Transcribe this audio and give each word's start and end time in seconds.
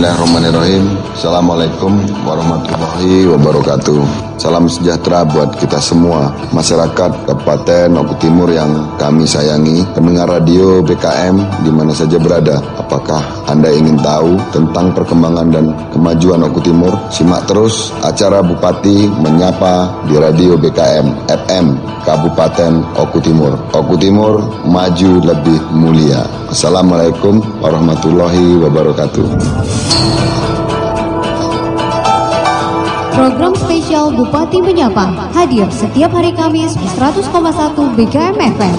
Bismillahirrahmanirrahim. 0.00 1.09
Assalamualaikum 1.20 2.00
warahmatullahi 2.24 3.28
wabarakatuh. 3.28 4.00
Salam 4.40 4.64
sejahtera 4.72 5.20
buat 5.28 5.52
kita 5.52 5.76
semua, 5.76 6.32
masyarakat 6.48 7.28
Kabupaten 7.28 7.92
Oku 7.92 8.16
Timur 8.16 8.48
yang 8.48 8.96
kami 8.96 9.28
sayangi, 9.28 9.84
pendengar 9.92 10.32
radio 10.32 10.80
BKM 10.80 11.60
di 11.60 11.68
mana 11.68 11.92
saja 11.92 12.16
berada. 12.16 12.56
Apakah 12.80 13.20
Anda 13.44 13.68
ingin 13.68 14.00
tahu 14.00 14.40
tentang 14.48 14.96
perkembangan 14.96 15.52
dan 15.52 15.76
kemajuan 15.92 16.40
Oku 16.40 16.64
Timur? 16.64 16.96
Simak 17.12 17.44
terus 17.44 17.92
acara 18.00 18.40
Bupati 18.40 19.04
Menyapa 19.20 19.92
di 20.08 20.16
radio 20.16 20.56
BKM 20.56 21.28
FM 21.28 21.66
Kabupaten 22.00 22.96
Oku 22.96 23.20
Timur. 23.20 23.60
Oku 23.76 24.00
Timur 24.00 24.40
maju 24.64 25.12
lebih 25.20 25.68
mulia. 25.68 26.24
Assalamualaikum 26.48 27.44
warahmatullahi 27.60 28.56
wabarakatuh. 28.56 29.28
Program 33.10 33.52
spesial 33.58 34.14
Bupati 34.14 34.62
Menyapa 34.62 35.10
hadir 35.34 35.66
setiap 35.74 36.14
hari 36.14 36.30
Kamis 36.30 36.78
di 36.78 36.86
100,1 36.94 37.26
BKM 37.98 38.36
FM. 38.38 38.76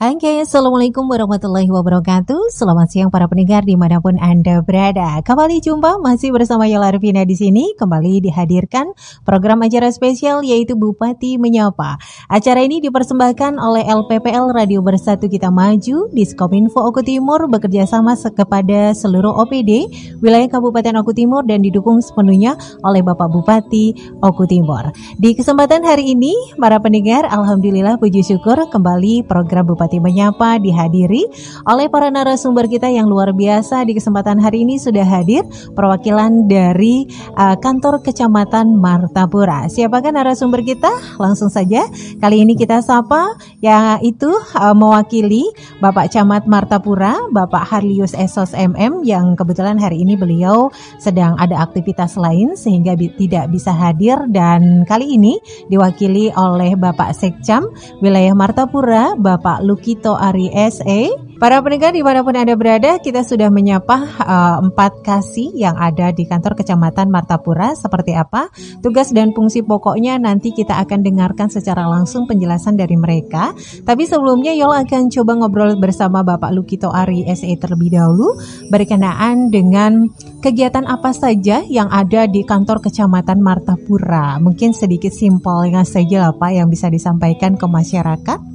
Oke, 0.00 0.40
Assalamualaikum 0.40 1.12
warahmatullahi 1.12 1.68
wabarakatuh. 1.68 2.48
Selamat 2.56 2.88
siang 2.88 3.12
para 3.12 3.28
pendengar 3.28 3.68
di 3.68 3.76
mana 3.76 4.00
pun 4.00 4.16
Anda 4.16 4.64
berada. 4.64 5.20
Kembali 5.20 5.60
jumpa 5.60 6.00
masih 6.00 6.32
bersama 6.32 6.64
Yola 6.64 6.88
Arvina 6.88 7.20
di 7.28 7.36
sini. 7.36 7.76
Kembali 7.76 8.24
dihadirkan 8.24 8.96
program 9.28 9.60
acara 9.60 9.92
spesial 9.92 10.40
yaitu 10.40 10.72
Bupati 10.72 11.36
Menyapa. 11.36 12.00
Acara 12.32 12.64
ini 12.64 12.80
dipersembahkan 12.80 13.60
oleh 13.60 13.84
LPPL 13.84 14.56
Radio 14.56 14.80
Bersatu 14.80 15.28
Kita 15.28 15.52
Maju, 15.52 16.08
Diskominfo 16.16 16.80
Oku 16.80 17.04
Timur 17.04 17.44
bekerja 17.52 17.84
sama 17.84 18.16
kepada 18.16 18.96
seluruh 18.96 19.36
OPD 19.36 19.84
wilayah 20.24 20.48
Kabupaten 20.48 20.96
Oku 21.04 21.12
Timur 21.12 21.44
dan 21.44 21.60
didukung 21.60 22.00
sepenuhnya 22.00 22.56
oleh 22.88 23.04
Bapak 23.04 23.28
Bupati 23.28 24.16
Oku 24.24 24.48
Timur. 24.48 24.96
Di 25.20 25.36
kesempatan 25.36 25.84
hari 25.84 26.16
ini, 26.16 26.32
para 26.56 26.80
pendengar, 26.80 27.28
Alhamdulillah 27.28 28.00
puji 28.00 28.24
syukur 28.24 28.64
kembali 28.72 29.28
program 29.28 29.68
Bupati 29.68 29.89
Bupati 29.90 29.98
Menyapa 29.98 30.62
dihadiri 30.62 31.26
oleh 31.66 31.90
para 31.90 32.14
narasumber 32.14 32.70
kita 32.70 32.86
yang 32.86 33.10
luar 33.10 33.34
biasa 33.34 33.82
di 33.82 33.98
kesempatan 33.98 34.38
hari 34.38 34.62
ini 34.62 34.78
sudah 34.78 35.02
hadir 35.02 35.42
perwakilan 35.74 36.46
dari 36.46 37.10
uh, 37.34 37.58
kantor 37.58 37.98
Kecamatan 38.06 38.78
Martapura. 38.78 39.66
Siapakah 39.66 40.14
narasumber 40.14 40.62
kita? 40.62 40.94
Langsung 41.18 41.50
saja 41.50 41.90
kali 42.22 42.46
ini 42.46 42.54
kita 42.54 42.86
sapa 42.86 43.34
yaitu 43.58 44.30
uh, 44.54 44.78
mewakili 44.78 45.42
Bapak 45.82 46.14
Camat 46.14 46.46
Martapura, 46.46 47.18
Bapak 47.34 47.66
Harlius 47.66 48.14
Esos 48.14 48.54
MM 48.54 49.02
yang 49.02 49.34
kebetulan 49.34 49.74
hari 49.74 50.06
ini 50.06 50.14
beliau 50.14 50.70
sedang 51.02 51.34
ada 51.42 51.66
aktivitas 51.66 52.14
lain 52.14 52.54
sehingga 52.54 52.94
bi 52.94 53.10
tidak 53.18 53.50
bisa 53.50 53.74
hadir 53.74 54.22
dan 54.30 54.86
kali 54.86 55.18
ini 55.18 55.42
diwakili 55.66 56.30
oleh 56.38 56.78
Bapak 56.78 57.10
Sekcam 57.10 57.66
wilayah 57.98 58.38
Martapura, 58.38 59.18
Bapak 59.18 59.66
Luki 59.66 59.79
Kito 59.80 60.14
Ari 60.14 60.52
SE. 60.70 61.30
Para 61.40 61.56
pendengar 61.64 61.96
di 61.96 62.04
mana 62.04 62.20
pun 62.20 62.36
Anda 62.36 62.52
berada, 62.52 63.00
kita 63.00 63.24
sudah 63.24 63.48
menyapa 63.48 63.96
uh, 64.20 64.56
empat 64.60 65.00
kasih 65.00 65.56
yang 65.56 65.72
ada 65.80 66.12
di 66.12 66.28
kantor 66.28 66.52
Kecamatan 66.52 67.08
Martapura. 67.08 67.72
Seperti 67.72 68.12
apa? 68.12 68.52
Tugas 68.84 69.08
dan 69.08 69.32
fungsi 69.32 69.64
pokoknya 69.64 70.20
nanti 70.20 70.52
kita 70.52 70.76
akan 70.84 71.00
dengarkan 71.00 71.48
secara 71.48 71.88
langsung 71.88 72.28
penjelasan 72.28 72.76
dari 72.76 72.92
mereka. 73.00 73.56
Tapi 73.56 74.04
sebelumnya 74.04 74.52
Yola 74.52 74.84
akan 74.84 75.08
coba 75.08 75.32
ngobrol 75.40 75.80
bersama 75.80 76.20
Bapak 76.20 76.52
Lukito 76.52 76.92
Ari 76.92 77.24
SE 77.32 77.48
terlebih 77.56 77.96
dahulu 77.96 78.36
berkenaan 78.68 79.48
dengan 79.48 80.12
kegiatan 80.44 80.84
apa 80.84 81.16
saja 81.16 81.64
yang 81.64 81.88
ada 81.88 82.28
di 82.28 82.44
kantor 82.44 82.84
Kecamatan 82.84 83.40
Martapura. 83.40 84.36
Mungkin 84.44 84.76
sedikit 84.76 85.16
simpelnya 85.16 85.88
saja 85.88 86.28
lah 86.28 86.36
Pak 86.36 86.52
yang 86.52 86.68
bisa 86.68 86.92
disampaikan 86.92 87.56
ke 87.56 87.64
masyarakat. 87.64 88.49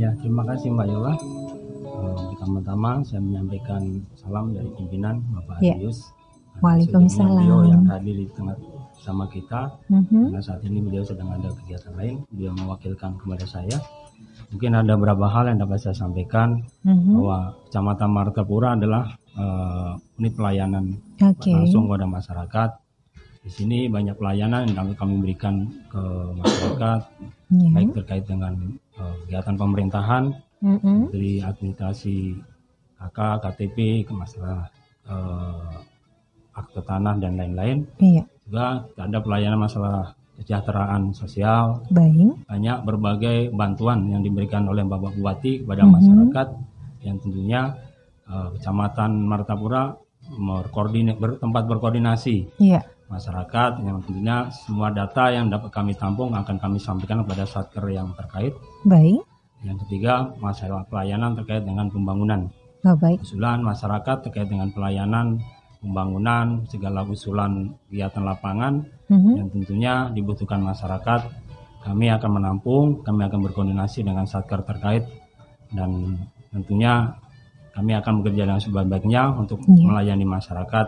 Ya, 0.00 0.16
terima 0.16 0.48
kasih 0.48 0.72
Mbak 0.72 0.86
Yola. 0.88 1.12
Uh, 1.84 2.32
pertama-tama 2.32 3.04
saya 3.04 3.20
menyampaikan 3.20 4.00
salam 4.16 4.56
dari 4.56 4.72
pimpinan 4.80 5.20
Bapak 5.36 5.60
Ya. 5.60 5.76
Arius. 5.76 6.08
Waalaikumsalam. 6.64 7.44
Beliau 7.44 7.60
yang 7.68 7.84
hadir 7.84 8.16
di 8.16 8.26
tengah 8.32 8.56
sama 8.96 9.28
kita. 9.28 9.76
Mhm. 9.92 10.32
Karena 10.32 10.40
saat 10.40 10.64
ini 10.64 10.80
beliau 10.80 11.04
sedang 11.04 11.28
ada 11.36 11.52
kegiatan 11.52 11.92
lain. 12.00 12.24
Beliau 12.32 12.52
mewakilkan 12.56 13.20
kepada 13.20 13.44
saya. 13.44 13.76
Mungkin 14.48 14.72
ada 14.72 14.96
beberapa 14.96 15.28
hal 15.28 15.52
yang 15.52 15.60
dapat 15.60 15.84
saya 15.84 15.96
sampaikan 15.96 16.64
Mhm. 16.80 17.20
bahwa 17.20 17.38
Kecamatan 17.68 18.08
Martapura 18.08 18.68
adalah 18.80 19.04
uh, 19.36 20.00
unit 20.16 20.32
pelayanan 20.32 20.96
Oke. 21.20 21.52
langsung 21.52 21.92
kepada 21.92 22.08
masyarakat. 22.08 22.70
Di 23.40 23.50
sini 23.52 23.88
banyak 23.92 24.16
pelayanan 24.16 24.64
yang 24.68 24.76
kami, 24.80 24.92
kami 24.96 25.14
berikan 25.20 25.68
ke 25.92 26.02
masyarakat, 26.40 27.00
Ya. 27.52 27.68
baik 27.76 27.92
terkait 28.00 28.24
dengan 28.28 28.52
uh, 29.00 29.14
kegiatan 29.24 29.56
pemerintahan, 29.56 30.24
Mhm. 30.60 31.08
dari 31.08 31.40
administrasi 31.40 32.36
KK, 32.94 33.18
KTP, 33.40 34.04
ke 34.04 34.12
masalah 34.12 34.68
eh, 35.08 35.74
akte 36.52 36.84
tanah 36.84 37.16
dan 37.16 37.34
lain-lain. 37.34 37.88
Iya, 37.96 38.28
Juga 38.44 38.84
ada 38.94 39.18
pelayanan 39.18 39.58
masalah 39.58 40.12
kesejahteraan 40.36 41.10
sosial, 41.10 41.80
baik. 41.88 42.44
banyak 42.44 42.78
berbagai 42.84 43.38
bantuan 43.50 44.04
yang 44.06 44.20
diberikan 44.20 44.68
oleh 44.68 44.84
Bapak 44.84 45.16
Bupati 45.16 45.64
kepada 45.64 45.82
Mhm. 45.82 45.90
masyarakat 45.90 46.48
yang 47.00 47.16
tentunya 47.18 47.62
eh, 48.28 48.48
Kecamatan 48.54 49.26
Martapura 49.26 49.96
bertempat 51.18 51.66
berkoordinasi 51.66 52.60
Iya, 52.60 52.84
masyarakat 53.10 53.82
yang 53.82 53.98
tentunya 54.06 54.46
semua 54.54 54.88
data 54.94 55.28
yang 55.34 55.50
dapat 55.50 55.74
kami 55.74 55.92
tampung 55.98 56.30
akan 56.30 56.56
kami 56.56 56.78
sampaikan 56.78 57.26
kepada 57.26 57.44
satker 57.44 57.84
yang 57.90 58.14
terkait. 58.14 58.54
baik. 58.86 59.20
Yang 59.60 59.84
ketiga, 59.84 60.32
masalah 60.40 60.88
pelayanan 60.88 61.36
terkait 61.36 61.60
dengan 61.60 61.84
pembangunan. 61.92 62.48
Oh, 62.80 62.96
baik. 62.96 63.20
Usulan 63.20 63.60
masyarakat 63.60 64.24
terkait 64.24 64.48
dengan 64.48 64.72
pelayanan, 64.72 65.36
pembangunan, 65.84 66.64
segala 66.64 67.04
usulan 67.04 67.68
kegiatan 67.92 68.24
lapangan 68.24 68.80
Mhm. 69.12 69.32
yang 69.36 69.48
tentunya 69.52 69.94
dibutuhkan 70.16 70.64
masyarakat. 70.64 71.28
Kami 71.84 72.08
akan 72.08 72.30
menampung, 72.40 73.04
kami 73.04 73.28
akan 73.28 73.40
berkoordinasi 73.44 74.00
dengan 74.00 74.24
satker 74.24 74.64
terkait 74.64 75.04
dan 75.76 76.16
tentunya 76.48 77.12
kami 77.76 77.92
akan 78.00 78.24
bekerja 78.24 78.48
dengan 78.48 78.60
sebaik-baiknya 78.64 79.22
untuk 79.36 79.60
Iya. 79.68 79.84
melayani 79.92 80.24
masyarakat 80.24 80.86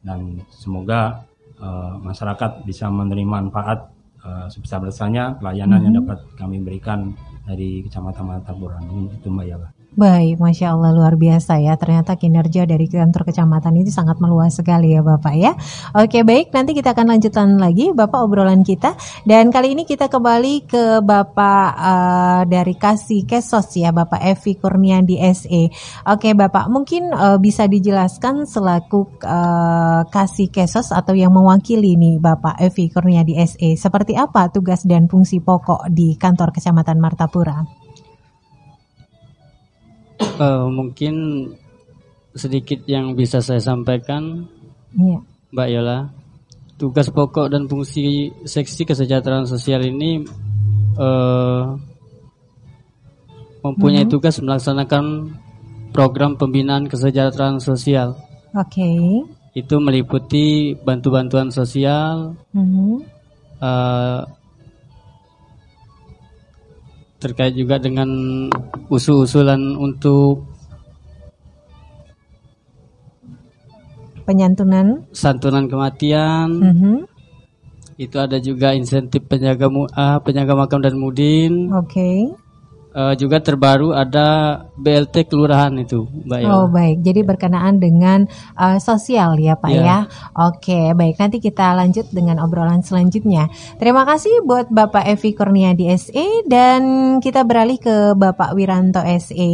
dan 0.00 0.40
semoga 0.56 1.24
eh, 1.56 1.92
masyarakat 2.00 2.64
bisa 2.64 2.88
menerima 2.88 3.48
manfaat 3.48 3.92
eh, 4.26 4.46
sebesar-besarnya 4.50 5.38
pelayanan 5.38 5.86
yang 5.86 5.94
Mhm. 5.94 6.00
dapat 6.02 6.18
kami 6.34 6.58
berikan 6.58 7.14
dari 7.46 7.86
Kecamatan 7.86 8.26
Martapura. 8.26 8.82
Itu 9.14 9.30
Mbak 9.30 9.46
Yala. 9.46 9.68
Baik, 9.96 10.36
Masya 10.36 10.76
Allah 10.76 10.92
luar 10.92 11.16
biasa 11.16 11.56
ya. 11.56 11.72
Ternyata 11.80 12.20
kinerja 12.20 12.68
dari 12.68 12.84
kantor 12.84 13.32
kecamatan 13.32 13.80
itu 13.80 13.88
sangat 13.88 14.20
meluas 14.20 14.52
sekali 14.52 14.92
ya 14.92 15.00
Bapak 15.00 15.32
ya. 15.32 15.56
Oke 15.96 16.20
baik, 16.20 16.52
nanti 16.52 16.76
kita 16.76 16.92
akan 16.92 17.16
lanjutkan 17.16 17.56
lagi 17.56 17.96
Bapak 17.96 18.28
obrolan 18.28 18.60
kita. 18.60 18.92
Dan 19.24 19.48
kali 19.48 19.72
ini 19.72 19.88
kita 19.88 20.12
kembali 20.12 20.68
ke 20.68 21.00
Bapak 21.00 21.68
eh, 21.80 22.40
dari 22.44 22.76
Kasih 22.76 23.24
Kesos 23.24 23.72
ya, 23.72 23.88
Bapak 23.88 24.20
Evi 24.20 24.60
Kurnian 24.60 25.08
di 25.08 25.16
SE. 25.32 25.72
Oke 26.04 26.36
Bapak, 26.36 26.68
mungkin 26.68 27.16
eh, 27.16 27.40
bisa 27.40 27.64
dijelaskan 27.64 28.44
selaku 28.44 29.16
eh, 29.24 30.02
Kasih 30.12 30.52
Kesos 30.52 30.92
atau 30.92 31.16
yang 31.16 31.32
mewakili 31.32 31.96
nih 31.96 32.20
Bapak 32.20 32.60
Evi 32.60 32.92
Kurnia 32.92 33.24
di 33.24 33.40
SE. 33.48 33.80
Seperti 33.80 34.12
apa 34.12 34.52
tugas 34.52 34.84
dan 34.84 35.08
fungsi 35.08 35.40
pokok 35.40 35.88
di 35.88 36.20
kantor 36.20 36.52
Kecamatan 36.52 37.00
Martapura? 37.00 37.85
Eh, 40.18 40.64
mungkin 40.68 41.14
sedikit 42.36 42.84
yang 42.84 43.16
bisa 43.16 43.40
saya 43.40 43.60
sampaikan 43.60 44.44
Iya. 44.92 45.16
Mbak 45.52 45.68
Yola 45.72 45.98
tugas 46.76 47.08
pokok 47.08 47.48
dan 47.48 47.64
fungsi 47.64 48.28
seksi 48.44 48.84
kesejahteraan 48.84 49.48
sosial 49.48 49.80
ini 49.82 50.20
eh, 50.96 51.62
mempunyai 53.60 54.04
Mhm. 54.04 54.12
tugas 54.12 54.36
melaksanakan 54.40 55.32
program 55.92 56.36
pembinaan 56.36 56.84
kesejahteraan 56.86 57.56
sosial 57.58 58.16
Oke. 58.52 58.84
itu 59.52 59.74
meliputi 59.80 60.76
bantu-bantuan 60.76 61.48
sosial 61.48 62.36
Mhm. 62.52 63.00
eh, 63.60 64.20
terkait 67.26 67.52
juga 67.52 67.82
dengan 67.82 68.06
usul-usulan 68.86 69.58
untuk 69.74 70.46
Penyantunan. 74.26 75.06
santunan 75.14 75.70
kematian 75.70 76.50
Mhm. 76.50 76.94
itu 77.94 78.16
ada 78.18 78.42
juga 78.42 78.74
insentif 78.74 79.22
penjaga 79.22 79.70
ah, 79.94 80.18
penjaga 80.18 80.58
makam 80.58 80.82
dan 80.82 80.98
mudin 80.98 81.70
Oke. 81.70 82.34
Uh, 82.96 83.12
juga 83.14 83.44
terbaru 83.44 83.92
ada 83.92 84.58
BLT 84.80 85.28
kelurahan 85.28 85.70
itu, 85.76 86.08
Mbak 86.24 86.38
ya. 86.40 86.48
Oh 86.48 86.66
baik, 86.72 87.04
jadi 87.04 87.20
berkenaan 87.22 87.76
dengan 87.76 88.24
uh, 88.56 88.80
sosial 88.80 89.36
ya 89.36 89.54
Pak 89.60 89.70
Ya. 89.70 89.84
ya. 89.84 89.98
Oke, 90.48 90.96
baik 90.96 91.20
nanti 91.20 91.38
kita 91.38 91.76
lanjut 91.76 92.08
dengan 92.08 92.40
obrolan 92.40 92.80
selanjutnya. 92.80 93.52
Terima 93.76 94.08
kasih 94.08 94.40
buat 94.48 94.72
Bapak 94.72 95.04
Evi 95.04 95.36
Kurniadi 95.36 95.92
SE 96.00 96.48
dan 96.48 96.80
kita 97.20 97.44
beralih 97.44 97.76
ke 97.76 98.16
Bapak 98.16 98.56
Wiranto 98.56 99.04
SE 99.20 99.52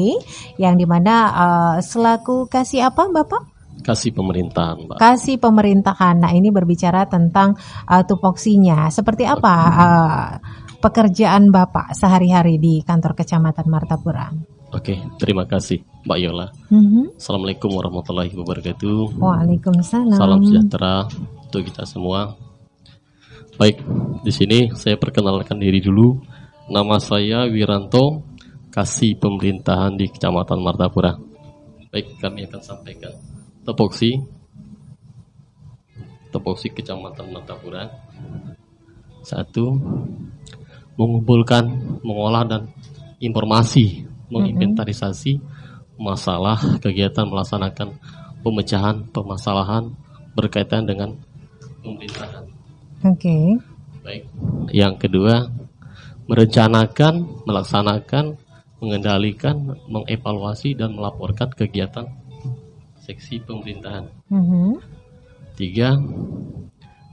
yang 0.62 0.78
di 0.78 0.86
mana 0.86 1.14
uh, 1.34 1.76
selaku 1.82 2.46
kasih 2.46 2.86
apa 2.86 3.10
Bapak? 3.10 3.52
kasih 3.82 4.14
pemerintahan, 4.14 4.86
Mbak. 4.86 4.96
Kasih 5.02 5.36
pemerintahan. 5.42 6.22
Nah 6.22 6.30
ini 6.30 6.54
berbicara 6.54 7.10
tentang 7.10 7.58
uh, 7.90 8.06
tupoksinya. 8.06 8.86
Seperti 8.94 9.26
apa 9.26 9.54
uh, 9.58 10.26
pekerjaan 10.82 11.54
Bapak 11.54 11.94
sehari-hari 11.94 12.58
di 12.58 12.82
kantor 12.82 13.14
Kecamatan 13.14 13.70
Martapura? 13.70 14.34
Oke, 14.74 14.98
terima 15.22 15.46
kasih, 15.46 15.86
Mbak 16.02 16.18
Yola. 16.18 16.50
Mhm. 16.72 17.14
Assalamualaikum 17.14 17.70
warahmatullahi 17.70 18.34
wabarakatuh. 18.34 19.14
Waalaikumsalam. 19.20 20.18
Salam 20.18 20.42
sejahtera 20.42 21.06
untuk 21.46 21.62
kita 21.70 21.86
semua. 21.86 22.34
Baik, 23.60 23.78
di 24.26 24.32
sini 24.34 24.58
saya 24.74 24.98
perkenalkan 24.98 25.60
diri 25.62 25.78
dulu. 25.78 26.18
Nama 26.72 26.96
saya 26.98 27.46
Wiranto, 27.46 28.24
kasih 28.72 29.20
pemerintahan 29.20 29.94
di 29.94 30.08
Kecamatan 30.08 30.58
Martapura. 30.58 31.14
Baik, 31.92 32.16
kami 32.18 32.48
akan 32.48 32.60
sampaikan 32.64 33.12
topoksi 33.62 34.18
topoksi 36.32 36.72
Kecamatan 36.72 37.28
Martapura. 37.28 37.92
Satu, 39.22 39.78
mengumpulkan, 40.96 41.64
mengolah 42.04 42.44
dan 42.44 42.62
informasi, 43.22 44.04
menginventarisasi 44.28 45.40
masalah 46.00 46.58
kegiatan 46.82 47.28
melaksanakan 47.28 47.94
pemecahan 48.42 49.06
permasalahan 49.14 49.94
berkaitan 50.34 50.88
dengan 50.88 51.14
pemerintahan. 51.84 52.44
Oke. 53.06 53.58
Baik. 54.02 54.26
Yang 54.74 54.94
kedua, 55.06 55.46
merencanakan, 56.26 57.46
melaksanakan, 57.46 58.34
mengendalikan, 58.82 59.78
mengevaluasi 59.86 60.74
dan 60.74 60.98
melaporkan 60.98 61.50
kegiatan 61.54 62.10
seksi 63.02 63.42
pemerintahan. 63.46 64.10
Mhm. 64.30 64.78
Tiga, 65.54 65.94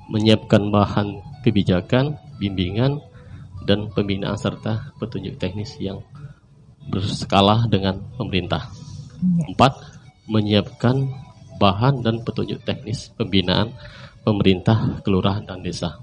menyiapkan 0.09 0.73
bahan 0.73 1.21
kebijakan, 1.45 2.17
bimbingan, 2.41 3.01
dan 3.69 3.93
pembinaan 3.93 4.33
serta 4.33 4.97
petunjuk 4.97 5.37
teknis 5.37 5.77
yang 5.77 6.01
berskala 6.89 7.69
dengan 7.69 8.01
pemerintah. 8.17 8.73
Ya. 9.21 9.53
Empat, 9.53 9.77
menyiapkan 10.25 11.05
bahan 11.61 12.01
dan 12.01 12.25
petunjuk 12.25 12.65
teknis 12.65 13.13
pembinaan 13.13 13.77
pemerintah, 14.25 15.05
kelurahan, 15.05 15.45
dan 15.45 15.61
desa. 15.61 16.01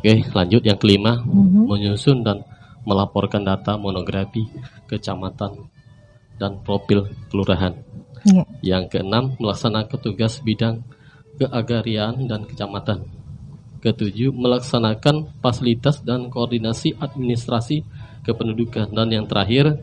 Oke, 0.00 0.26
lanjut 0.32 0.64
yang 0.64 0.80
kelima, 0.80 1.22
Mhm. 1.22 1.70
menyusun 1.70 2.24
dan 2.26 2.42
melaporkan 2.82 3.44
data 3.44 3.76
monografi 3.76 4.48
kecamatan 4.88 5.68
dan 6.40 6.56
profil 6.64 7.06
kelurahan. 7.28 7.76
Ya. 8.24 8.42
Yang 8.64 8.96
keenam, 8.96 9.36
melaksanakan 9.36 10.00
tugas 10.00 10.40
bidang 10.40 10.82
keagarian 11.36 12.24
dan 12.24 12.48
kecamatan. 12.48 13.19
Ketujuh, 13.80 14.30
melaksanakan 14.36 15.40
fasilitas 15.40 16.04
dan 16.04 16.28
koordinasi 16.28 17.00
administrasi 17.00 17.80
kependudukan. 18.22 18.92
Dan 18.92 19.08
yang 19.08 19.24
terakhir, 19.24 19.80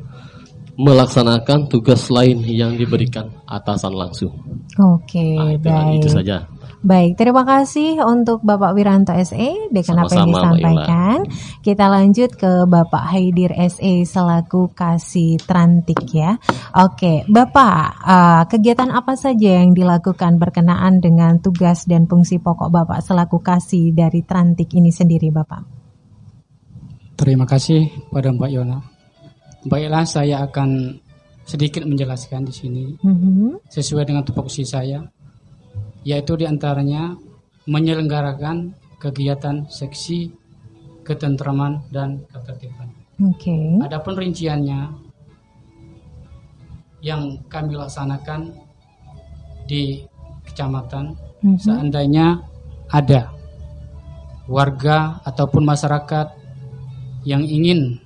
melaksanakan 0.77 1.65
tugas 1.65 2.05
lain 2.13 2.45
yang 2.45 2.77
diberikan 2.77 3.33
atasan 3.49 3.97
langsung. 3.97 4.37
Oke, 4.77 5.33
Nah, 5.33 5.57
itu, 5.57 5.65
baik. 5.65 6.05
itu 6.05 6.09
saja. 6.13 6.45
Baik, 6.87 7.19
terima 7.19 7.43
kasih 7.43 7.99
untuk 7.99 8.39
Bapak 8.47 8.71
Wiranto 8.71 9.11
SE 9.27 9.67
dengan 9.67 10.07
apa 10.07 10.13
yang 10.15 10.31
disampaikan. 10.31 11.17
Kita 11.59 11.91
lanjut 11.91 12.31
ke 12.39 12.63
Bapak 12.63 13.11
Haidir 13.11 13.51
SE 13.67 14.07
selaku 14.07 14.71
Kasih 14.71 15.35
Trantik 15.43 15.99
ya. 16.15 16.39
Oke, 16.79 17.27
Bapak, 17.27 17.83
eh, 18.07 18.43
kegiatan 18.47 18.87
apa 18.95 19.19
saja 19.19 19.59
yang 19.59 19.75
dilakukan 19.75 20.39
berkenaan 20.39 21.03
dengan 21.03 21.43
tugas 21.43 21.83
dan 21.83 22.07
fungsi 22.07 22.39
pokok 22.39 22.71
Bapak 22.71 23.03
selaku 23.03 23.43
Kasih 23.43 23.91
dari 23.91 24.23
Trantik 24.23 24.71
ini 24.71 24.87
sendiri, 24.87 25.27
Bapak? 25.27 25.67
Terima 27.19 27.43
kasih 27.43 28.07
pada 28.15 28.31
Mbak 28.31 28.51
Yona. 28.55 28.79
Baiklah, 29.67 30.07
saya 30.07 30.39
akan 30.47 31.03
sedikit 31.43 31.83
menjelaskan 31.83 32.47
di 32.47 32.53
sini 32.55 32.83
Mhm. 33.03 33.67
sesuai 33.67 34.07
dengan 34.07 34.23
tupoksi 34.23 34.63
saya, 34.63 35.03
yaitu 36.07 36.39
di 36.39 36.47
antaranya 36.47 37.19
menyelenggarakan 37.67 38.71
kegiatan 38.95 39.67
seksi 39.67 40.31
ketentraman 41.03 41.83
dan 41.91 42.23
ketertiban. 42.31 42.87
Oke. 43.19 43.51
Adapun 43.83 44.15
rinciannya 44.15 44.87
yang 47.03 47.43
kami 47.51 47.75
laksanakan 47.75 48.55
di 49.67 49.99
kecamatan, 50.47 51.11
Mhm. 51.43 51.59
seandainya 51.59 52.39
ada 52.87 53.35
warga 54.47 55.19
ataupun 55.27 55.67
masyarakat 55.67 56.27
yang 57.27 57.43
ingin 57.43 57.99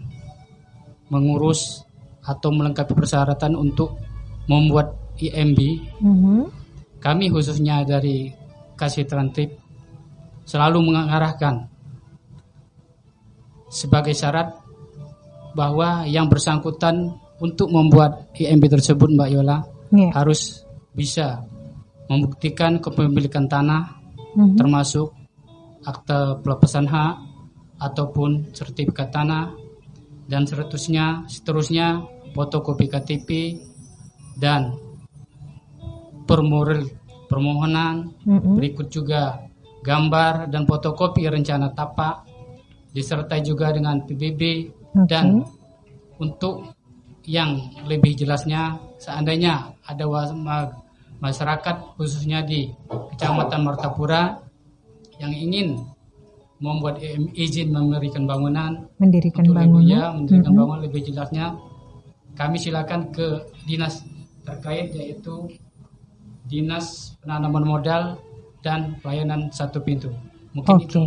mengurus 1.14 1.86
atau 2.26 2.50
melengkapi 2.50 2.98
persyaratan 2.98 3.54
untuk 3.54 4.02
membuat 4.50 4.98
IMB, 5.22 5.86
Mhm. 6.02 6.61
Kami 7.02 7.34
khususnya 7.34 7.82
dari 7.84 8.30
Kasih 8.78 9.06
Trantip 9.10 9.50
selalu 10.46 10.94
mengarahkan 10.94 11.66
sebagai 13.72 14.14
syarat 14.14 14.52
bahwa 15.56 16.06
yang 16.08 16.28
bersangkutan 16.32 17.12
untuk 17.42 17.72
membuat 17.74 18.30
IMB 18.38 18.70
tersebut 18.70 19.10
Mbak 19.12 19.30
Yola 19.34 19.58
Ya. 19.92 20.08
harus 20.16 20.64
bisa 20.96 21.44
membuktikan 22.08 22.80
kepemilikan 22.80 23.48
tanah 23.48 24.00
Mhm. 24.40 24.56
termasuk 24.56 25.12
akte 25.84 26.40
pelepasan 26.40 26.88
hak 26.88 27.16
ataupun 27.76 28.56
sertifikat 28.56 29.12
tanah 29.12 29.52
dan 30.32 30.48
seterusnya 30.48 31.28
seterusnya 31.28 32.00
fotokopi 32.32 32.88
KTP 32.88 33.60
dan 34.40 34.72
permoral 36.24 36.88
permohonan 37.32 38.12
Mhm. 38.28 38.60
berikut 38.60 38.92
juga 38.92 39.40
gambar 39.82 40.52
dan 40.52 40.68
fotokopi 40.68 41.26
rencana 41.26 41.72
tapak 41.72 42.28
disertai 42.92 43.40
juga 43.40 43.72
dengan 43.72 44.04
PBB 44.04 44.42
Oke. 44.94 45.08
dan 45.08 45.48
untuk 46.20 46.76
yang 47.24 47.56
lebih 47.88 48.14
jelasnya 48.14 48.76
seandainya 49.00 49.72
ada 49.88 50.04
masyarakat 51.18 51.96
khususnya 51.96 52.44
di 52.44 52.68
Kecamatan 53.16 53.62
Martapura 53.64 54.42
yang 55.18 55.32
ingin 55.32 55.78
membuat 56.58 57.02
izin 57.34 57.74
memberikan 57.74 58.26
bangunan 58.26 58.86
Mendirikan 58.98 59.42
untuk 59.42 59.56
bangunan. 59.58 59.88
ya 59.88 60.04
mendirikan 60.14 60.52
Mhm. 60.52 60.58
bangunan 60.58 60.82
lebih 60.84 61.02
jelasnya 61.06 61.46
kami 62.34 62.58
silakan 62.58 63.10
ke 63.10 63.26
dinas 63.66 64.02
terkait 64.42 64.94
yaitu 64.94 65.50
dinas 66.52 67.16
penanaman 67.24 67.64
modal 67.64 68.20
dan 68.60 69.00
pelayanan 69.00 69.48
satu 69.56 69.80
pintu 69.80 70.12
mungkin 70.52 70.76
Oke. 70.76 70.86
itu 70.92 71.04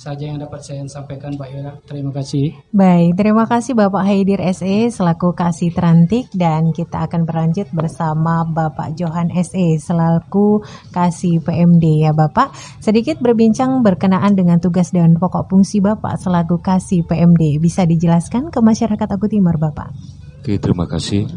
saja 0.00 0.32
yang 0.32 0.40
dapat 0.40 0.64
saya 0.64 0.80
sampaikan 0.88 1.36
Pak 1.36 1.48
Yola 1.52 1.76
terima 1.84 2.08
kasih 2.08 2.56
Baik, 2.72 3.20
terima 3.20 3.44
kasih 3.44 3.76
Bapak 3.76 4.08
Haidir 4.08 4.40
SE 4.56 4.88
selaku 4.88 5.36
Kasih 5.36 5.76
Trantik 5.76 6.32
dan 6.32 6.72
kita 6.72 7.04
akan 7.04 7.28
berlanjut 7.28 7.68
bersama 7.76 8.48
Bapak 8.48 8.96
Johan 8.96 9.28
SE 9.44 9.76
selaku 9.76 10.64
Kasih 10.88 11.44
PMD 11.44 12.08
ya 12.08 12.16
Bapak. 12.16 12.56
Sedikit 12.80 13.20
berbincang 13.20 13.84
berkenaan 13.84 14.32
dengan 14.32 14.56
tugas 14.56 14.88
dan 14.88 15.20
pokok 15.20 15.52
fungsi 15.52 15.84
Bapak 15.84 16.16
selaku 16.16 16.64
Kasih 16.64 17.04
PMD. 17.04 17.60
Bisa 17.60 17.84
dijelaskan 17.84 18.48
ke 18.48 18.64
masyarakat 18.64 19.08
Aku 19.20 19.28
Timur 19.28 19.60
Bapak? 19.60 19.92
Oke, 20.40 20.56
terima 20.56 20.88
kasih 20.88 21.28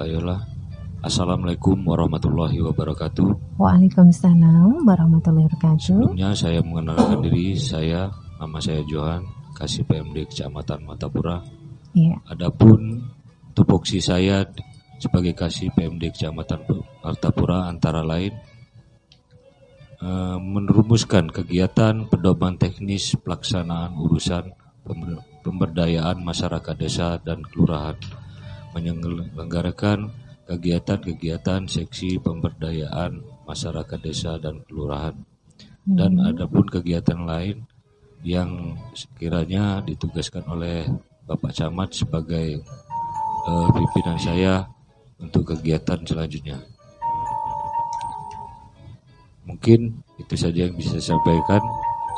Mbak 0.00 0.08
Yola. 0.08 0.49
Assalamualaikum 1.00 1.80
warahmatullahi 1.88 2.60
wabarakatuh. 2.60 3.56
Waalaikumsalam 3.56 4.84
warahmatullahi 4.84 5.48
wabarakatuh. 5.48 5.96
Sebelumnya 5.96 6.36
saya 6.36 6.60
mengenalkan 6.60 7.24
diri, 7.24 7.56
saya 7.56 8.12
nama 8.36 8.60
saya 8.60 8.84
Johan, 8.84 9.24
Kasih 9.56 9.88
PMD 9.88 10.28
Kecamatan 10.28 10.84
Matapura. 10.84 11.40
Iya. 11.96 12.20
Adapun 12.28 13.00
tupoksi 13.56 13.96
saya 13.96 14.44
sebagai 15.00 15.32
Kasih 15.32 15.72
PMD 15.72 16.12
Kecamatan 16.12 16.68
Martapura 17.00 17.72
antara 17.72 18.04
lain 18.04 18.36
eh, 20.04 20.36
menerumuskan 20.36 21.32
kegiatan 21.32 22.12
pedoman 22.12 22.60
teknis 22.60 23.16
pelaksanaan 23.16 23.96
urusan 23.96 24.52
pemberdayaan 25.40 26.20
masyarakat 26.20 26.76
desa 26.76 27.16
dan 27.24 27.40
kelurahan, 27.40 27.96
menyelenggarakan 28.76 30.28
kegiatan-kegiatan 30.50 31.70
seksi 31.70 32.18
pemberdayaan 32.18 33.22
masyarakat 33.46 33.98
desa 34.02 34.34
dan 34.42 34.58
kelurahan, 34.66 35.14
dan 35.86 36.18
ada 36.18 36.50
pun 36.50 36.66
kegiatan 36.66 37.22
lain 37.22 37.62
yang 38.26 38.74
sekiranya 38.90 39.78
ditugaskan 39.86 40.42
oleh 40.50 40.90
Bapak 41.22 41.54
Camat 41.54 41.94
sebagai 41.94 42.66
uh, 43.46 43.68
pimpinan 43.70 44.18
saya 44.18 44.66
untuk 45.22 45.54
kegiatan 45.54 46.02
selanjutnya. 46.02 46.58
Mungkin 49.46 50.02
itu 50.18 50.34
saja 50.34 50.66
yang 50.66 50.74
bisa 50.74 50.98
saya 50.98 51.14
sampaikan. 51.14 51.62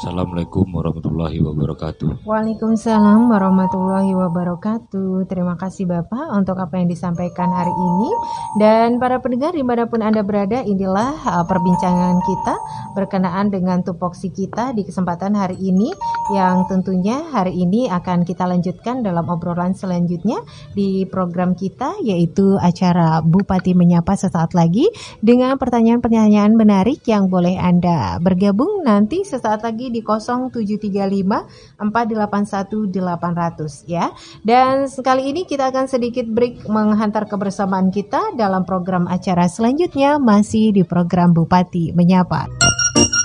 Assalamualaikum 0.03 0.67
warahmatullahi 0.67 1.39
wabarakatuh. 1.47 2.27
Waalaikumsalam 2.27 3.31
warahmatullahi 3.31 4.11
wabarakatuh. 4.11 5.31
Terima 5.31 5.55
kasih 5.55 5.87
Bapak 5.87 6.27
untuk 6.35 6.59
apa 6.59 6.75
yang 6.75 6.91
disampaikan 6.91 7.47
hari 7.55 7.71
ini. 7.71 8.11
Dan 8.59 8.99
para 8.99 9.23
pendengar 9.23 9.55
di 9.55 9.63
mana 9.63 9.87
pun 9.87 10.03
Anda 10.03 10.27
berada, 10.27 10.67
inilah 10.67 11.23
uh, 11.23 11.47
perbincangan 11.47 12.19
kita 12.19 12.55
berkenaan 12.99 13.55
dengan 13.55 13.87
tupoksi 13.87 14.35
kita 14.35 14.75
di 14.75 14.83
kesempatan 14.83 15.39
hari 15.39 15.55
ini 15.63 15.95
yang 16.35 16.67
tentunya 16.67 17.23
hari 17.31 17.63
ini 17.63 17.87
akan 17.87 18.27
kita 18.27 18.43
lanjutkan 18.43 19.07
dalam 19.07 19.23
obrolan 19.31 19.79
selanjutnya 19.79 20.43
di 20.75 21.07
program 21.07 21.55
kita 21.55 22.03
yaitu 22.03 22.59
acara 22.59 23.23
Bupati 23.23 23.79
Menyapa 23.79 24.19
sesaat 24.19 24.51
lagi 24.59 24.91
dengan 25.23 25.55
pertanyaan-pertanyaan 25.63 26.59
menarik 26.59 27.07
yang 27.07 27.31
boleh 27.31 27.55
Anda 27.55 28.19
bergabung 28.19 28.83
nanti 28.83 29.23
sesaat 29.23 29.63
lagi 29.63 29.92
di 29.93 30.01
0735 30.01 31.79
481 31.79 32.89
800 32.89 33.85
ya. 33.87 34.09
Dan 34.41 34.89
sekali 34.89 35.29
ini 35.29 35.45
kita 35.45 35.69
akan 35.69 35.87
sedikit 35.87 36.25
break 36.27 36.67
menghantar 36.67 37.29
kebersamaan 37.29 37.93
kita 37.93 38.33
dalam 38.35 38.65
program 38.65 39.05
acara 39.07 39.47
selanjutnya 39.47 40.17
masih 40.17 40.73
di 40.73 40.83
program 40.83 41.37
Bupati 41.37 41.93
Menyapa. 41.93 42.49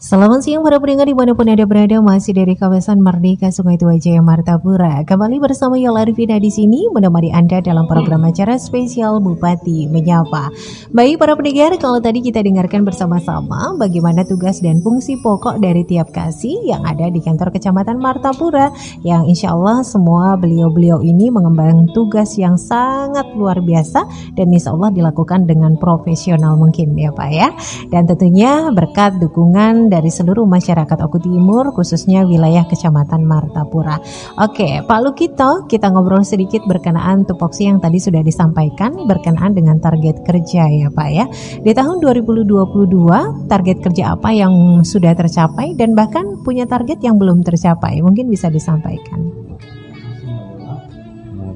Selamat 0.08 0.40
siang 0.40 0.64
para 0.64 0.80
pendengar 0.80 1.04
di 1.04 1.12
mana 1.12 1.36
pun 1.36 1.52
Anda 1.52 1.68
berada 1.68 2.00
masih 2.00 2.32
dari 2.32 2.56
kawasan 2.56 3.04
Merdeka 3.04 3.52
Sungai 3.52 3.76
Tua 3.76 4.00
Jaya 4.00 4.24
Martapura. 4.24 5.04
Kembali 5.04 5.36
bersama 5.36 5.76
Yola 5.76 6.08
Arifina 6.08 6.40
di 6.40 6.48
sini 6.48 6.88
menemani 6.88 7.36
Anda 7.36 7.60
dalam 7.60 7.92
program 7.92 8.24
acara 8.24 8.56
spesial 8.56 9.20
Bupati 9.20 9.84
Menyapa. 9.92 10.48
Baik 10.96 11.20
para 11.20 11.36
pendengar, 11.36 11.76
kalau 11.76 12.00
tadi 12.00 12.24
kita 12.24 12.40
dengarkan 12.40 12.88
bersama-sama 12.88 13.76
bagaimana 13.76 14.24
tugas 14.24 14.64
dan 14.64 14.80
fungsi 14.80 15.20
pokok 15.20 15.60
dari 15.60 15.84
tiap 15.84 16.16
kasih 16.16 16.56
yang 16.64 16.88
ada 16.88 17.12
di 17.12 17.20
kantor 17.20 17.52
Kecamatan 17.52 18.00
Martapura 18.00 18.72
yang 19.04 19.28
insya 19.28 19.52
Allah 19.52 19.84
semua 19.84 20.40
beliau-beliau 20.40 21.04
ini 21.04 21.28
mengemban 21.28 21.84
tugas 21.92 22.40
yang 22.40 22.56
sangat 22.56 23.28
luar 23.36 23.60
biasa 23.60 24.08
dan 24.40 24.56
insya 24.56 24.72
Allah 24.72 24.88
dilakukan 24.88 25.44
dengan 25.52 25.76
profesional 25.76 26.56
mungkin 26.56 26.96
ya 26.96 27.12
Pak 27.12 27.30
ya. 27.36 27.52
Dan 27.92 28.08
tentunya 28.08 28.72
berkat 28.72 29.20
dukungan 29.20 29.97
dari 29.98 30.14
seluruh 30.14 30.46
masyarakat 30.46 31.02
Oku 31.10 31.18
Timur 31.18 31.74
khususnya 31.74 32.22
wilayah 32.22 32.70
Kecamatan 32.70 33.26
Martapura. 33.26 33.98
Oke, 34.38 34.86
Pak 34.86 35.00
Lukito, 35.02 35.66
kita 35.66 35.90
ngobrol 35.90 36.22
sedikit 36.22 36.62
berkenaan 36.70 37.26
tupoksi 37.26 37.66
yang 37.66 37.82
tadi 37.82 37.98
sudah 37.98 38.22
disampaikan 38.22 39.10
berkenaan 39.10 39.58
dengan 39.58 39.82
target 39.82 40.22
kerja 40.22 40.70
ya 40.70 40.94
Pak 40.94 41.10
ya. 41.10 41.26
Di 41.66 41.74
tahun 41.74 41.98
2022 41.98 43.50
target 43.50 43.78
kerja 43.82 44.14
apa 44.14 44.30
yang 44.30 44.86
sudah 44.86 45.18
tercapai 45.18 45.74
dan 45.74 45.98
bahkan 45.98 46.46
punya 46.46 46.70
target 46.70 47.02
yang 47.02 47.18
belum 47.18 47.42
tercapai? 47.42 47.98
Mungkin 48.06 48.30
bisa 48.30 48.54
disampaikan. 48.54 49.34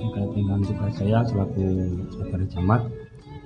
Terkait 0.01 0.31
dengan 0.33 0.59
tugas 0.65 0.93
saya 0.97 1.21
selaku 1.29 1.61
sekretaris 2.09 2.49
camat, 2.57 2.81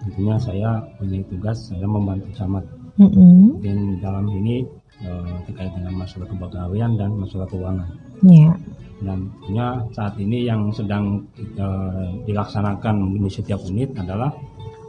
tentunya 0.08 0.36
saya 0.40 0.70
punya 0.96 1.20
tugas 1.28 1.58
saya 1.68 1.84
membantu 1.84 2.32
camat. 2.40 2.64
Mm 2.96 3.12
-hmm. 3.12 3.44
Dan 3.60 3.78
dalam 4.00 4.26
ini 4.32 4.64
uh, 5.06 5.38
terkait 5.48 5.72
dengan 5.74 5.94
masalah 6.04 6.28
kepegawaian 6.28 6.92
dan 6.98 7.14
masalah 7.16 7.48
keuangan. 7.48 7.90
Yeah. 8.26 8.58
Dan 9.04 9.30
tentunya 9.30 9.68
saat 9.92 10.16
ini 10.18 10.48
yang 10.48 10.72
sedang 10.72 11.28
uh, 11.60 12.10
dilaksanakan 12.26 13.16
di 13.20 13.30
setiap 13.30 13.62
unit 13.68 13.92
adalah 13.96 14.32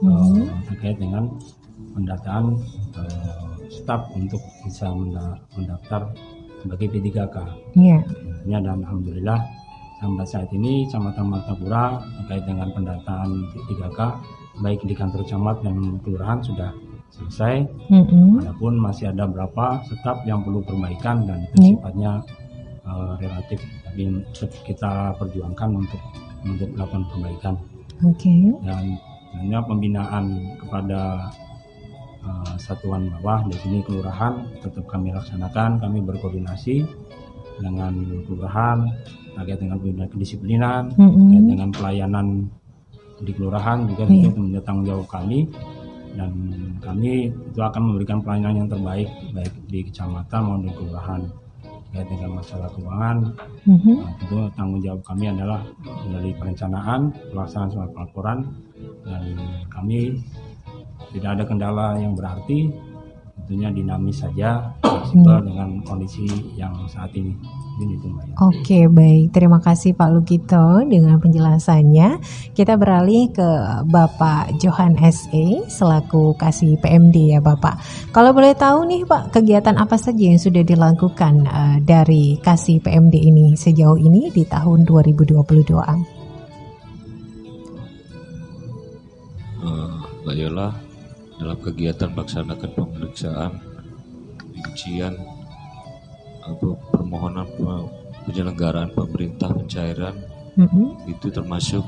uh, 0.03 0.09
mm-hmm. 0.09 0.73
terkait 0.73 0.97
dengan 0.97 1.29
pendataan 1.93 2.57
uh, 2.97 3.51
staf 3.69 4.09
untuk 4.15 4.41
bisa 4.65 4.89
mendaftar 5.57 6.13
sebagai 6.63 6.87
P3K. 6.97 7.37
Yeah. 7.77 8.03
Tentunya 8.07 8.59
dan 8.63 8.83
alhamdulillah 8.87 9.41
sampai 9.97 10.27
saat 10.29 10.49
ini 10.53 10.85
Kecamatan 10.87 11.27
Martapura 11.33 12.05
terkait 12.23 12.45
dengan 12.45 12.69
pendataan 12.73 13.49
P3K 13.69 14.01
baik 14.61 14.81
di 14.89 14.95
kantor 14.97 15.25
camat 15.29 15.61
dan 15.61 16.01
kelurahan 16.01 16.41
sudah 16.41 16.73
selesai. 17.17 17.65
Mm-hmm. 17.89 18.45
Adapun 18.45 18.75
masih 18.77 19.11
ada 19.11 19.25
berapa 19.25 19.81
staf 19.89 20.23
yang 20.29 20.45
perlu 20.45 20.61
perbaikan 20.63 21.25
dan 21.25 21.49
itu 21.49 21.57
mm. 21.57 21.67
sifatnya 21.73 22.13
uh, 22.85 23.13
relatif 23.19 23.61
tapi 23.85 24.03
kita 24.69 25.17
perjuangkan 25.17 25.71
untuk 25.73 26.03
untuk 26.45 26.69
melakukan 26.77 27.05
perbaikan. 27.11 27.55
Oke. 28.05 28.29
Okay. 28.29 28.41
Dan 28.63 28.85
sebenarnya 29.33 29.61
pembinaan 29.65 30.25
kepada 30.61 31.01
uh, 32.21 32.55
satuan 32.61 33.09
bawah 33.19 33.49
di 33.49 33.57
sini 33.65 33.81
kelurahan 33.81 34.45
tetap 34.61 34.85
kami 34.85 35.17
laksanakan, 35.17 35.81
kami 35.81 35.99
berkoordinasi 36.05 36.85
dengan 37.57 37.97
kelurahan 38.29 38.85
terkait 39.33 39.61
dengan 39.61 39.81
pembinaan 39.81 40.11
kedisiplinan, 40.13 40.83
mm-hmm. 40.93 41.17
terkait 41.17 41.47
dengan 41.49 41.71
pelayanan 41.73 42.27
di 43.17 43.33
kelurahan 43.33 43.89
juga 43.89 44.05
yeah. 44.13 44.29
itu 44.29 44.37
menjadi 44.37 44.65
tanggung 44.65 44.87
jawab 44.93 45.09
kami 45.09 45.49
dan 46.17 46.33
kami 46.81 47.29
itu 47.29 47.61
akan 47.61 47.93
memberikan 47.93 48.19
pelayanan 48.25 48.65
yang 48.65 48.69
terbaik 48.69 49.09
baik 49.37 49.53
di 49.69 49.81
kecamatan 49.85 50.41
maupun 50.41 50.61
di 50.65 50.71
kelurahan 50.73 51.23
terkait 51.87 52.09
dengan 52.13 52.31
masalah 52.41 52.69
keuangan 52.77 53.17
mm-hmm. 53.69 53.97
nah, 54.01 54.13
itu 54.21 54.37
tanggung 54.57 54.83
jawab 54.85 55.01
kami 55.05 55.25
adalah 55.33 55.61
dari 56.09 56.31
perencanaan 56.37 57.01
pelaksanaan 57.33 57.71
surat 57.73 57.91
pelaporan 57.95 58.39
dan 59.05 59.25
kami 59.73 60.21
tidak 61.15 61.31
ada 61.41 61.45
kendala 61.49 61.87
yang 61.97 62.13
berarti 62.13 62.69
tentunya 63.47 63.71
dinamis 63.71 64.21
saja 64.21 64.67
fleksibel 64.83 65.39
hmm. 65.39 65.47
dengan 65.47 65.69
kondisi 65.87 66.27
yang 66.59 66.75
saat 66.91 67.15
ini. 67.15 67.31
Itu, 67.77 68.09
Oke 68.41 68.89
baik, 68.89 69.37
terima 69.37 69.61
kasih 69.61 69.93
Pak 69.93 70.09
Lukito 70.09 70.81
dengan 70.89 71.21
penjelasannya. 71.21 72.25
Kita 72.57 72.81
beralih 72.81 73.29
ke 73.29 73.49
Bapak 73.85 74.57
Johan 74.57 74.97
SE 75.13 75.69
selaku 75.69 76.33
kasih 76.41 76.81
PMD 76.81 77.37
ya 77.37 77.41
Bapak. 77.45 77.77
Kalau 78.17 78.33
boleh 78.33 78.57
tahu 78.57 78.89
nih 78.89 79.05
Pak, 79.05 79.29
kegiatan 79.37 79.77
apa 79.77 80.01
saja 80.01 80.25
yang 80.25 80.41
sudah 80.41 80.65
dilakukan 80.65 81.45
uh, 81.45 81.77
dari 81.85 82.41
kasih 82.41 82.81
PMD 82.81 83.13
ini 83.21 83.53
sejauh 83.53 84.01
ini 84.01 84.33
di 84.33 84.49
tahun 84.49 84.89
2022? 84.89 85.37
Uh, 89.61 90.01
Mbak 90.25 90.33
Yola, 90.33 90.73
dalam 91.37 91.59
kegiatan 91.61 92.09
melaksanakan 92.09 92.71
pemeriksaan, 92.73 93.53
rincian, 94.65 95.36
atau 96.47 96.79
permohonan 96.95 97.47
penyelenggaraan 98.27 98.91
pemerintah 98.95 99.51
pencairan 99.55 100.15
mm-hmm. 100.59 101.11
itu 101.11 101.27
termasuk 101.31 101.85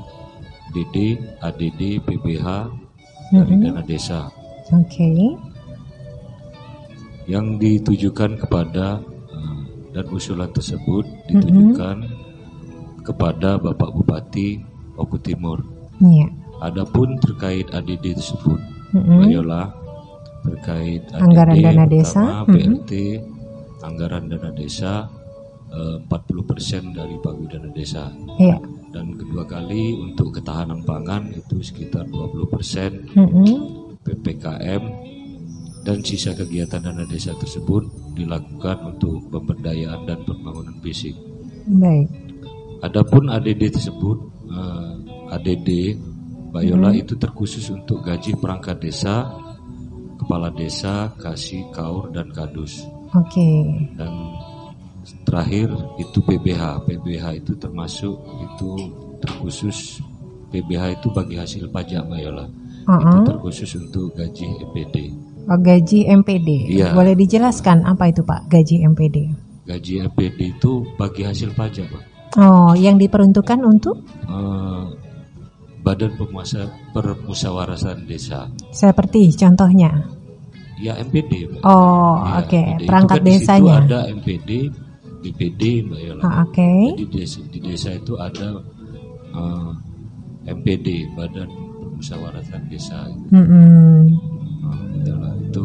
DD, 0.71 1.19
ADD, 1.41 2.05
PBH 2.05 2.47
mm-hmm. 2.47 3.35
dari 3.35 3.55
dana 3.59 3.83
desa. 3.83 4.29
Oke. 4.71 4.85
Okay. 4.87 5.21
Yang 7.29 7.47
ditujukan 7.61 8.41
kepada 8.41 9.01
uh, 9.05 9.61
dan 9.93 10.07
usulan 10.13 10.49
tersebut 10.53 11.05
ditujukan 11.29 11.97
mm-hmm. 12.05 13.05
kepada 13.05 13.57
Bapak 13.59 13.91
Bupati 13.93 14.61
Oku 14.97 15.19
Timur. 15.21 15.61
Yeah. 15.99 16.31
Adapun 16.63 17.19
terkait 17.19 17.71
ADD 17.71 18.19
tersebut 18.19 18.61
mm-hmm. 18.95 19.19
Bayola 19.25 19.63
terkait 20.47 21.03
anggaran 21.13 21.57
ADD, 21.59 21.65
dana 21.67 21.85
desa, 21.91 22.25
BRT, 22.47 22.91
mm-hmm. 22.93 23.38
Anggaran 23.83 24.31
dana 24.31 24.51
desa 24.55 25.07
eh, 25.71 25.97
40% 26.03 26.97
dari 26.97 27.17
pagu 27.21 27.45
dana 27.47 27.71
desa. 27.71 28.11
Yeah. 28.39 28.59
Dan 28.89 29.21
kedua 29.21 29.45
kali 29.45 29.93
untuk 30.01 30.41
ketahanan 30.41 30.81
pangan 30.83 31.29
itu 31.37 31.61
sekitar 31.61 32.09
20% 32.09 33.15
mm-hmm. 33.15 33.57
PPKM 34.01 34.83
dan 35.85 36.01
sisa 36.01 36.33
kegiatan 36.33 36.81
dana 36.81 37.05
desa 37.05 37.37
tersebut 37.37 37.85
dilakukan 38.17 38.97
untuk 38.97 39.29
pemberdayaan 39.29 40.09
dan 40.09 40.25
pembangunan 40.25 40.77
fisik. 40.81 41.15
Baik. 41.69 42.09
Adapun 42.81 43.29
ADD 43.29 43.77
tersebut 43.77 44.19
uh, 44.49 44.97
ADD 45.37 45.99
Bayola 46.49 46.97
hmm. 46.97 47.03
itu 47.05 47.15
terkhusus 47.21 47.69
untuk 47.69 48.01
gaji 48.01 48.33
perangkat 48.41 48.81
desa 48.81 49.29
kepala 50.19 50.51
desa, 50.53 51.15
kasih, 51.17 51.71
kaur 51.73 52.11
dan 52.11 52.29
kadus. 52.35 52.85
Oke. 53.15 53.49
Dan 53.97 54.13
terakhir 55.25 55.69
itu 55.97 56.19
PBH. 56.21 56.85
PBH 56.85 57.25
itu 57.39 57.53
termasuk 57.57 58.17
itu 58.39 58.69
terkhusus 59.19 60.01
PBH 60.49 61.01
itu 61.01 61.09
bagi 61.13 61.37
hasil 61.37 61.69
pajak 61.69 62.05
Mbak 62.05 62.21
Yola. 62.21 62.47
Itu 62.49 62.89
Uh-uh. 62.89 63.25
terkhusus 63.25 63.71
untuk 63.77 64.17
gaji 64.17 64.49
EPD. 64.65 64.97
Oh, 65.49 65.57
gaji 65.57 66.09
MPD. 66.09 66.49
Iya. 66.73 66.93
Boleh 66.93 67.13
dijelaskan 67.13 67.85
apa 67.85 68.09
itu 68.09 68.21
Pak 68.21 68.49
gaji 68.49 68.85
MPD? 68.85 69.17
Gaji 69.65 70.09
EPD 70.09 70.57
itu 70.57 70.85
bagi 70.97 71.25
hasil 71.25 71.53
pajak, 71.53 71.89
Pak. 71.89 72.03
Oh, 72.37 72.73
yang 72.73 72.97
diperuntukkan 72.97 73.61
untuk 73.61 74.01
Eh, 74.25 74.83
Badan 75.81 76.13
Penguasa 76.17 76.69
Desa. 78.05 78.49
seperti 78.69 79.33
contohnya. 79.33 80.05
Ya 80.79 80.93
MPD, 80.97 81.33
Mbak. 81.51 81.61
Oh, 81.63 82.23
Ya, 82.23 82.39
oke. 82.39 82.61
MPD. 82.63 82.79
Itu 82.79 82.87
Perangkat 82.87 83.17
kan 83.19 83.25
di 83.25 83.31
situ 83.31 83.41
desanya. 83.43 83.75
ada 83.83 83.99
MPD, 84.09 84.51
BPD, 85.19 85.63
Mbak 85.85 86.01
Yola. 86.07 86.23
Ah, 86.23 86.35
oke. 86.47 86.71
Jadi 86.71 86.95
di 86.95 87.07
desa, 87.11 87.41
di 87.45 87.59
desa 87.59 87.91
itu 87.93 88.13
ada 88.15 88.49
eh, 89.35 89.71
MPD, 90.49 90.87
Badan 91.13 91.49
Permusyawaratan 91.99 92.63
Desa. 92.71 93.01
Mm-mm. 93.29 93.99
Nah, 94.63 94.83
itulah, 94.95 95.35
itu. 95.35 95.65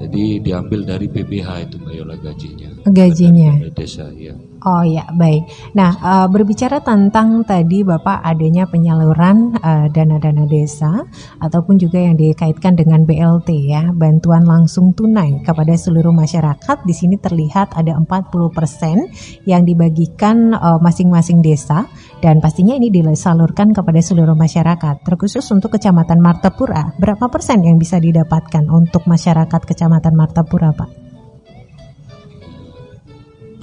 Jadi 0.00 0.22
diambil 0.40 0.80
dari 0.86 1.06
PBH 1.06 1.48
itu 1.66 1.76
Mbak 1.76 1.94
Yola 1.94 2.14
gajinya. 2.16 2.68
Gajinya. 2.86 3.52
Dari 3.58 3.72
desa, 3.74 4.06
ya. 4.14 4.32
Oh 4.60 4.84
ya, 4.84 5.08
baik. 5.16 5.72
Nah, 5.72 5.96
eh, 5.96 6.26
berbicara 6.28 6.84
tentang 6.84 7.48
tadi 7.48 7.80
Bapak 7.80 8.20
adanya 8.20 8.68
penyaluran 8.68 9.56
eh, 9.56 9.88
dana-dana 9.88 10.44
desa 10.44 11.00
ataupun 11.40 11.80
juga 11.80 11.96
yang 11.96 12.20
dikaitkan 12.20 12.76
dengan 12.76 13.08
BLT 13.08 13.48
ya, 13.64 13.88
bantuan 13.88 14.44
langsung 14.44 14.92
tunai 14.92 15.40
kepada 15.40 15.72
seluruh 15.72 16.12
masyarakat. 16.12 16.76
Di 16.84 16.92
sini 16.92 17.16
terlihat 17.16 17.72
ada 17.72 17.96
40% 17.96 19.48
yang 19.48 19.64
dibagikan 19.64 20.52
eh, 20.52 20.78
masing-masing 20.84 21.40
desa 21.40 21.88
dan 22.20 22.44
pastinya 22.44 22.76
ini 22.76 22.92
disalurkan 22.92 23.72
kepada 23.72 24.04
seluruh 24.04 24.36
masyarakat. 24.36 25.08
Terkhusus 25.08 25.48
untuk 25.56 25.72
Kecamatan 25.80 26.20
Martapura, 26.20 26.92
berapa 27.00 27.32
persen 27.32 27.64
yang 27.64 27.80
bisa 27.80 27.96
didapatkan 27.96 28.68
untuk 28.68 29.08
masyarakat 29.08 29.60
Kecamatan 29.64 30.12
Martapura, 30.12 30.76
Pak? 30.76 31.09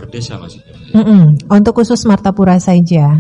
Per 0.08 0.16
desa 0.16 0.40
maksudnya. 0.40 0.72
Mbak. 0.72 0.96
Mm-mm. 0.96 1.24
Untuk 1.52 1.74
khusus 1.76 2.00
Martapura 2.08 2.56
saja. 2.58 3.20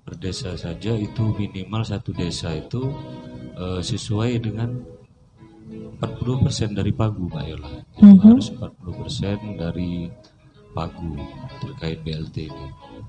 Per 0.00 0.16
desa 0.16 0.56
saja 0.56 0.96
itu 0.96 1.36
minimal 1.36 1.84
satu 1.84 2.16
desa 2.16 2.56
itu 2.56 2.88
eh, 3.52 3.82
sesuai 3.84 4.40
dengan 4.40 4.70
40% 6.00 6.72
dari 6.72 6.94
pagu 6.94 7.28
Mbak 7.28 7.44
Yola. 7.44 7.70
Itu 7.92 8.06
Mhm. 8.06 8.18
harus 8.22 8.48
40% 8.54 9.38
dari 9.58 10.08
pagu 10.70 11.12
terkait 11.58 11.98
BLT 12.00 12.46
ini 12.46 12.66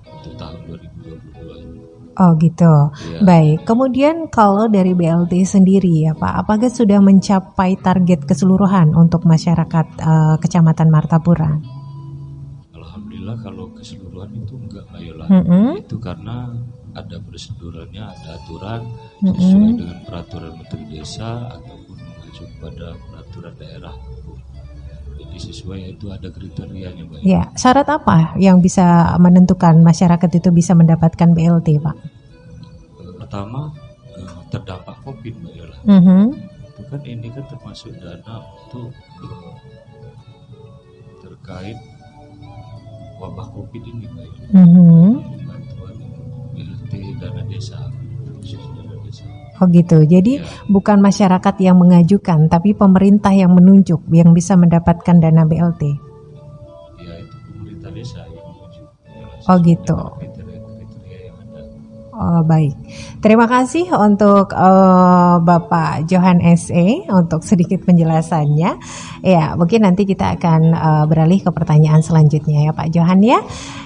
untuk 0.10 0.34
tahun 0.36 0.58
2022 0.66 1.56
ini. 1.64 1.80
Oh 2.18 2.36
gitu. 2.36 2.74
Iya. 3.08 3.20
Baik. 3.24 3.58
Kemudian 3.64 4.28
kalau 4.28 4.68
dari 4.68 4.92
BLT 4.92 5.46
sendiri 5.46 6.04
ya 6.04 6.18
Pak, 6.18 6.44
apakah 6.44 6.68
sudah 6.68 7.00
mencapai 7.00 7.80
target 7.80 8.26
keseluruhan 8.28 8.92
untuk 8.92 9.24
masyarakat 9.24 9.88
eh, 9.96 10.36
Kecamatan 10.42 10.90
Martapura? 10.92 11.79
Alhamdulillah 13.30 13.46
kalau 13.46 13.66
keseluruhan 13.78 14.32
itu 14.34 14.54
enggak 14.58 14.84
Mbak 14.90 15.02
Yola. 15.06 15.26
Mm-mm. 15.30 15.68
Itu 15.78 15.96
karena 16.02 16.50
ada 16.98 17.18
prosedurannya, 17.22 18.04
ada 18.04 18.30
aturan 18.42 18.82
Mm-mm. 19.22 19.38
sesuai 19.38 19.72
dengan 19.78 20.00
peraturan 20.10 20.52
Menteri 20.58 20.84
Desa 20.90 21.30
ataupun 21.54 21.98
mengacu 21.98 22.44
kepada 22.58 22.88
peraturan 22.98 23.54
daerah. 23.62 23.96
Jadi 25.20 25.38
sesuai 25.38 25.80
itu 25.94 26.06
ada 26.10 26.28
kriterianya 26.34 27.04
Mbak. 27.06 27.22
Ya, 27.22 27.54
syarat 27.54 27.86
apa 27.86 28.34
yang 28.42 28.64
bisa 28.66 29.14
menentukan 29.22 29.78
masyarakat 29.84 30.30
itu 30.42 30.50
bisa 30.50 30.74
mendapatkan 30.74 31.30
BLT 31.30 31.78
Pak? 31.78 31.96
Eh, 32.98 33.14
Pertama 33.20 33.70
eh, 34.18 34.40
terdampak 34.50 34.98
COVID 35.06 35.34
Mbak 35.38 35.54
Yola. 35.54 35.78
Mhm. 35.86 36.24
Itu 36.74 36.82
kan 36.88 37.02
ini 37.06 37.28
kan 37.30 37.46
termasuk 37.46 37.94
dana 38.02 38.42
untuk 38.42 38.90
eh, 39.22 39.54
terkait 41.22 41.78
wabah 43.20 43.48
COVID 43.52 43.84
ini 43.84 44.08
Yola. 44.08 44.24
Mhm. 44.56 45.08
Bantuan 45.44 45.96
BLT 46.56 46.92
dana 47.20 47.44
desa, 47.52 47.80
dana 47.92 48.96
desa. 49.04 49.24
Oh 49.60 49.68
gitu. 49.68 49.98
Jadi 50.08 50.40
bukan 50.72 51.04
masyarakat 51.04 51.56
yang 51.60 51.76
mengajukan, 51.76 52.48
tapi 52.48 52.72
pemerintah 52.72 53.36
yang 53.36 53.52
menunjuk 53.52 54.00
yang 54.16 54.32
bisa 54.32 54.56
mendapatkan 54.56 55.20
dana 55.20 55.44
BLT. 55.44 55.84
Ya 57.04 57.14
itu 57.20 57.36
pemerintah 57.52 57.92
desa 57.92 58.24
yang 58.32 58.48
menuju. 58.56 58.82
Oh 59.52 59.58
gitu. 59.60 60.00
Oh, 62.20 62.44
baik. 62.44 62.76
Terima 63.24 63.48
kasih 63.48 63.96
untuk 63.96 64.52
eh, 64.52 65.36
Bapak 65.40 66.04
Johan 66.04 66.44
SE 66.60 67.08
untuk 67.08 67.48
sedikit 67.48 67.80
penjelasannya. 67.88 68.76
Ya, 69.24 69.56
mungkin 69.56 69.88
nanti 69.88 70.04
kita 70.04 70.36
akan 70.36 70.62
eh, 70.76 71.04
beralih 71.08 71.40
ke 71.40 71.52
pertanyaan 71.56 72.04
selanjutnya 72.04 72.68
ya 72.68 72.72
Pak 72.76 72.92
Johan 72.92 73.24
ya. 73.24 73.40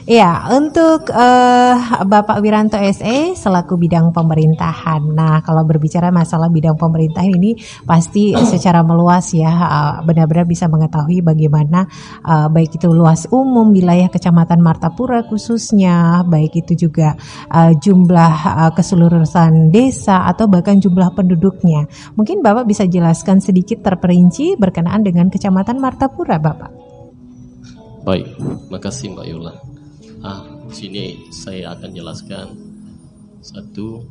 Ya, 0.10 0.50
untuk 0.50 1.14
eh, 1.14 1.76
Bapak 2.10 2.42
Wiranto 2.42 2.82
SE 2.98 3.38
selaku 3.38 3.78
bidang 3.78 4.10
pemerintahan. 4.10 5.14
Nah, 5.14 5.46
kalau 5.46 5.62
berbicara 5.62 6.10
masalah 6.10 6.50
bidang 6.50 6.74
pemerintahan 6.74 7.38
ini 7.38 7.54
pasti 7.86 8.34
secara 8.50 8.82
meluas 8.82 9.30
ya 9.30 9.54
eh, 9.54 9.94
benar-benar 10.10 10.50
bisa 10.50 10.66
mengetahui 10.66 11.22
bagaimana 11.22 11.86
eh, 12.26 12.48
baik 12.50 12.82
itu 12.82 12.90
luas 12.90 13.30
umum 13.30 13.70
wilayah 13.70 14.10
Kecamatan 14.10 14.58
Martapura 14.58 15.22
khususnya, 15.22 16.26
baik 16.26 16.66
itu 16.66 16.90
juga 16.90 17.14
eh, 17.54 17.78
jumlah 17.78 18.23
eh, 18.30 18.72
keseluruhan 18.72 19.74
desa 19.74 20.24
atau 20.30 20.48
bahkan 20.48 20.80
jumlah 20.80 21.12
penduduknya. 21.12 21.90
Mungkin 22.16 22.40
Bapak 22.40 22.70
bisa 22.70 22.88
jelaskan 22.88 23.44
sedikit 23.44 23.84
terperinci 23.84 24.56
berkenaan 24.56 25.04
dengan 25.04 25.28
Kecamatan 25.28 25.82
Martapura, 25.82 26.40
Bapak. 26.40 26.72
Baik, 28.04 28.36
makasih 28.68 29.16
Mbak 29.16 29.28
Yola. 29.32 29.54
Ah, 30.24 30.44
sini 30.72 31.28
saya 31.32 31.76
akan 31.76 31.92
jelaskan 31.96 32.48
satu 33.44 34.04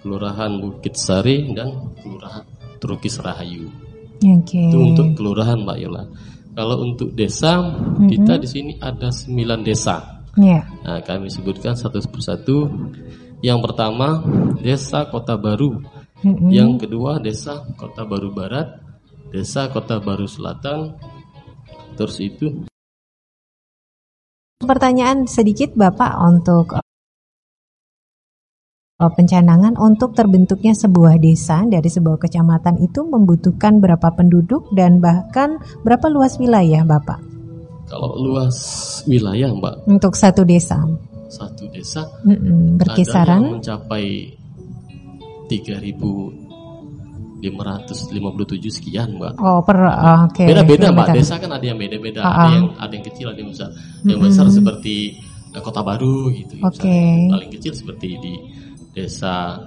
kelurahan 0.00 0.52
Bukit 0.58 0.96
Sari 0.96 1.52
dan 1.52 1.92
kelurahan 2.00 2.44
Trukis 2.80 3.20
Rahayu. 3.20 3.68
Oke. 4.22 4.58
Itu 4.58 4.78
untuk 4.80 5.12
kelurahan 5.14 5.60
Mbak 5.60 5.78
Yola. 5.78 6.04
Kalau 6.52 6.76
untuk 6.84 7.16
desa 7.16 7.58
kita 8.08 8.36
di 8.36 8.48
sini 8.48 8.72
ada 8.80 9.08
9 9.08 9.60
desa. 9.64 10.24
Iya. 10.36 10.64
Nah, 10.84 11.00
kami 11.04 11.28
sebutkan 11.28 11.76
satu 11.76 12.00
persatu. 12.08 12.68
Yang 13.42 13.58
pertama, 13.68 14.22
Desa 14.62 15.04
Kota 15.10 15.34
Baru. 15.34 15.82
Mhm. 16.22 16.48
Yang 16.50 16.72
kedua, 16.86 17.18
Desa 17.18 17.66
Kota 17.74 18.06
Baru 18.06 18.30
Barat, 18.30 18.78
Desa 19.34 19.66
Kota 19.70 19.98
Baru 19.98 20.26
Selatan. 20.30 20.94
Terus 21.98 22.16
itu 22.22 22.46
Pertanyaan 24.62 25.26
sedikit 25.26 25.74
Bapak 25.74 26.22
untuk 26.22 26.78
eh, 26.78 26.82
pencanangan 29.02 29.74
untuk 29.74 30.14
terbentuknya 30.14 30.70
sebuah 30.70 31.18
desa 31.18 31.66
dari 31.66 31.90
sebuah 31.90 32.22
kecamatan 32.22 32.78
itu 32.78 33.02
membutuhkan 33.02 33.82
berapa 33.82 34.14
penduduk 34.14 34.70
dan 34.70 35.02
bahkan 35.02 35.58
berapa 35.82 36.06
luas 36.06 36.38
wilayah 36.38 36.86
Bapak? 36.86 37.18
Kalau 37.90 38.14
luas 38.16 38.56
wilayah 39.04 39.50
Mbak, 39.50 39.90
untuk 39.90 40.14
satu 40.14 40.46
desa? 40.46 40.78
satu 41.32 41.64
desa 41.72 42.04
Mm-mm, 42.28 42.76
ada 42.76 42.78
berkisaran 42.84 43.40
yang 43.40 43.56
mencapai 43.56 44.36
3.557 45.52 47.42
sekian 48.70 49.18
Mbak. 49.18 49.32
oh 49.42 49.60
per 49.66 49.76
oh, 49.82 50.30
oke 50.30 50.44
Beda-beda 50.46 50.88
Mbak, 50.94 51.06
desa 51.12 51.36
kan 51.36 51.50
ada 51.52 51.64
yang 51.66 51.76
beda-beda, 51.76 52.22
Ah, 52.22 52.30
ada 52.30 52.38
ah. 52.40 52.50
yang 52.54 52.66
ada 52.78 52.92
yang 52.94 53.04
kecil, 53.04 53.26
ada 53.34 53.38
yang 53.42 53.50
besar. 53.50 53.68
Yang 54.06 54.20
besar 54.30 54.46
seperti 54.48 54.94
eh, 55.52 55.60
Kota 55.60 55.82
Baru 55.84 56.30
gitu. 56.32 56.56
Oke. 56.62 56.86
misalnya. 56.88 57.34
Paling 57.36 57.50
kecil 57.52 57.72
seperti 57.76 58.08
di 58.22 58.32
desa 58.94 59.58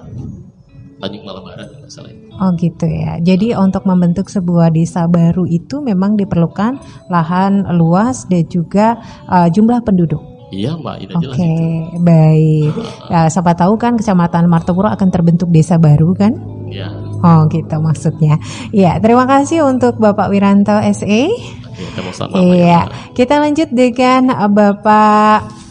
Tanjung 0.96 1.28
Malabaran 1.28 1.68
nggak 1.84 1.92
salah. 1.92 2.10
ya. 2.10 2.18
Oh 2.40 2.52
gitu 2.56 2.88
ya. 2.88 3.20
Jadi 3.20 3.52
untuk 3.56 3.84
membentuk 3.84 4.32
sebuah 4.32 4.72
desa 4.72 5.08
baru 5.12 5.44
itu 5.48 5.84
memang 5.84 6.16
diperlukan 6.16 6.80
lahan 7.12 7.68
luas 7.76 8.24
dan 8.32 8.48
juga 8.48 9.00
uh, 9.28 9.48
jumlah 9.52 9.84
penduduk. 9.84 10.35
Iya 10.54 10.78
Mbak, 10.78 10.96
tidak 11.02 11.16
Oke, 11.18 11.24
jelas 11.26 11.38
itu. 11.42 11.64
baik. 12.06 12.74
Ya, 13.10 13.22
siapa 13.28 13.52
tahu 13.58 13.74
kan 13.82 13.98
Kecamatan 13.98 14.46
Martopuro 14.46 14.88
akan 14.88 15.10
terbentuk 15.10 15.50
desa 15.50 15.82
baru 15.82 16.14
kan? 16.14 16.38
Ya, 16.70 16.90
Oh 17.26 17.50
gitu 17.50 17.76
maksudnya. 17.82 18.38
Ya, 18.70 19.02
terima 19.02 19.26
kasih 19.26 19.66
untuk 19.66 19.98
Bapak 19.98 20.30
Wiranto 20.30 20.78
SE. 20.94 21.26
oke, 21.66 21.84
sama-sama. 21.98 22.38
Mbak 22.38 22.46
Iya, 22.46 22.82
kita 23.18 23.42
lanjut 23.42 23.70
dengan 23.74 24.30
Bapak 24.54 25.65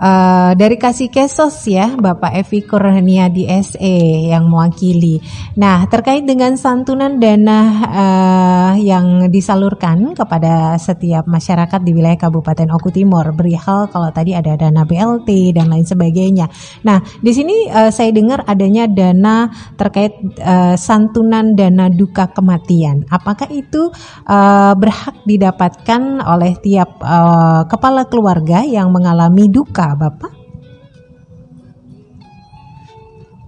uh, 0.00 0.52
dari 0.56 0.76
Kasih 0.80 1.12
Kesos 1.12 1.64
ya, 1.68 1.92
Bapak 1.96 2.32
Evi 2.32 2.64
Kurnia 2.64 3.28
di 3.28 3.44
SE 3.62 3.96
yang 4.32 4.48
mewakili. 4.48 5.20
Nah, 5.60 5.84
terkait 5.88 6.24
dengan 6.24 6.56
santunan 6.56 7.20
dana 7.20 7.60
uh, 7.84 8.72
yang 8.80 9.28
disalurkan 9.28 10.16
kepada 10.16 10.76
setiap 10.80 11.28
masyarakat 11.28 11.80
di 11.84 11.92
wilayah 11.92 12.28
Kabupaten 12.28 12.72
Oku 12.72 12.88
Timur, 12.92 13.32
berihal 13.36 13.88
kalau 13.92 14.08
tadi 14.12 14.32
ada 14.32 14.56
dana 14.56 14.82
BLT 14.88 15.52
dan 15.56 15.68
lain 15.72 15.84
sebagainya. 15.84 16.48
Nah, 16.84 17.00
di 17.20 17.32
sini 17.32 17.68
uh, 17.68 17.92
saya 17.92 18.10
dengar 18.10 18.42
adanya 18.48 18.88
dana 18.88 19.52
terkait 19.76 20.16
uh, 20.40 20.74
santunan 20.78 21.52
dana 21.52 21.92
duka 21.92 22.32
kematian. 22.32 23.04
Apakah 23.12 23.48
itu 23.52 23.92
uh, 24.26 24.72
berhak 24.74 25.22
didapatkan 25.28 26.22
oleh 26.24 26.56
tiap 26.62 26.98
uh, 27.02 27.66
kepala 27.68 28.08
keluarga 28.08 28.62
yang 28.64 28.90
mengalami 28.90 29.46
duka, 29.46 29.85
Bapak? 29.94 30.32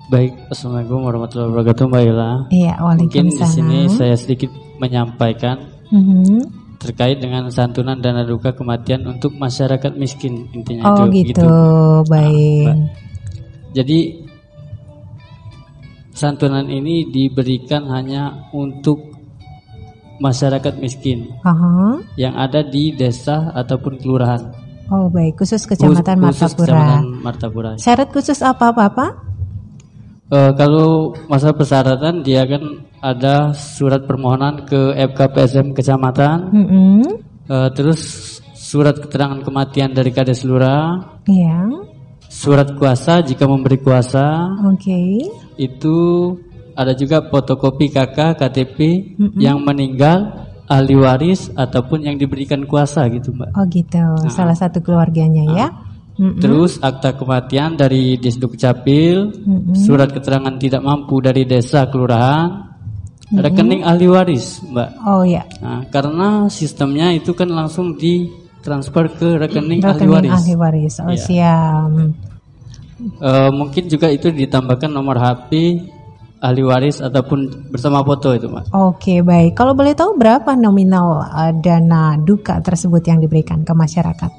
Baik, 0.08 0.32
Assalamualaikum 0.48 1.04
warahmatullahi 1.04 1.48
wabarakatuh 1.52 1.84
Mbak 1.84 2.02
Ila. 2.08 2.30
Iya, 2.48 2.72
Mungkin 2.80 3.28
di 3.28 3.44
sini 3.44 3.78
saya 3.92 4.16
sedikit 4.16 4.48
menyampaikan 4.80 5.60
Mhm. 5.92 6.48
terkait 6.80 7.20
dengan 7.20 7.50
santunan 7.52 8.00
dana 8.00 8.24
duka 8.24 8.56
kematian 8.56 9.04
untuk 9.04 9.36
masyarakat 9.36 9.92
miskin 10.00 10.48
intinya 10.56 10.88
Oh 10.96 11.10
itu 11.12 11.34
gitu, 11.34 11.44
baik. 12.08 12.72
Mbak. 12.72 12.76
Jadi 13.76 13.98
santunan 16.16 16.64
ini 16.72 17.04
diberikan 17.12 17.84
hanya 17.92 18.48
untuk 18.56 19.12
masyarakat 20.18 20.80
miskin 20.80 21.30
Aha. 21.44 22.00
yang 22.16 22.32
ada 22.32 22.64
di 22.64 22.96
desa 22.96 23.52
ataupun 23.52 24.00
kelurahan. 24.00 24.40
Oh 24.88 25.12
baik, 25.12 25.36
khusus 25.36 25.68
Kecamatan 25.68 26.16
Khusus 26.16 26.56
Martapura. 26.56 26.64
Kecamatan 26.64 27.04
Martapura. 27.20 27.70
Syarat 27.76 28.08
khusus 28.08 28.40
apa, 28.40 28.72
Bapak? 28.72 29.10
Eh, 30.28 30.52
kalau 30.56 31.16
masalah 31.28 31.56
persyaratan 31.56 32.20
dia 32.20 32.44
kan 32.44 32.60
ada 33.00 33.52
surat 33.56 34.04
permohonan 34.04 34.64
ke 34.68 34.92
FKPSM 35.12 35.72
kecamatan, 35.72 36.52
Mm-mm. 36.52 37.00
eh, 37.48 37.68
terus 37.72 38.00
surat 38.52 38.96
keterangan 39.00 39.40
kematian 39.40 39.96
dari 39.96 40.12
Kades 40.12 40.44
Lurah, 40.44 41.20
Iya, 41.24 41.64
surat 42.28 42.76
kuasa 42.76 43.24
jika 43.24 43.48
memberi 43.48 43.80
kuasa, 43.80 44.52
oke. 44.68 45.00
itu 45.56 45.96
ada 46.76 46.92
juga 46.92 47.24
fotokopi 47.24 47.88
KK 47.88 48.36
KTP 48.36 48.78
yang 49.40 49.64
meninggal 49.64 50.47
ahli 50.68 50.94
waris 50.94 51.48
ataupun 51.52 52.04
yang 52.04 52.16
diberikan 52.16 52.62
kuasa 52.64 53.08
gitu 53.08 53.32
mbak. 53.32 53.50
Oh 53.56 53.64
gitu, 53.66 54.04
salah 54.28 54.54
satu 54.54 54.78
keluarganya 54.78 55.44
ya. 55.50 55.68
Mm-mm. 56.18 56.42
Terus 56.42 56.76
akta 56.78 57.14
kematian 57.14 57.78
dari 57.78 58.18
Disduk 58.18 58.58
Capil, 58.58 59.30
surat 59.72 60.10
keterangan 60.10 60.50
tidak 60.58 60.82
mampu 60.82 61.22
dari 61.22 61.46
desa 61.46 61.86
kelurahan, 61.86 62.74
rekening 63.30 63.86
ahli 63.86 64.10
waris, 64.10 64.58
Mbak. 64.66 64.88
Oh 65.06 65.22
ya, 65.22 65.46
Nah, 65.62 65.86
karena 65.88 66.50
sistemnya 66.50 67.14
itu 67.14 67.30
kan 67.32 67.46
langsung 67.46 67.94
ditransfer 67.94 69.14
ke 69.14 69.28
rekening, 69.38 69.78
ahli 69.78 69.94
rekening 69.94 70.10
waris. 70.10 70.32
ahli 70.34 70.54
waris. 70.58 70.94
Oh 70.98 71.14
Iya. 71.14 71.22
siap. 71.22 71.90
Eh, 72.98 73.50
mungkin 73.54 73.86
juga 73.86 74.10
itu 74.10 74.26
ditambahkan 74.26 74.90
nomor 74.90 75.22
HP 75.22 75.78
ahli 76.38 76.62
waris 76.62 77.02
ataupun 77.02 77.70
bersama 77.70 78.02
foto 78.02 78.30
itu, 78.34 78.46
Mbak. 78.46 78.70
Oke 78.70 79.20
baik. 79.22 79.58
Kalau 79.58 79.74
boleh 79.74 79.94
tahu 79.94 80.14
berapa 80.14 80.54
nominal 80.54 81.22
uh, 81.22 81.52
dana 81.58 82.14
duka 82.16 82.62
tersebut 82.62 83.02
yang 83.02 83.18
diberikan 83.18 83.66
ke 83.66 83.72
masyarakat? 83.74 84.30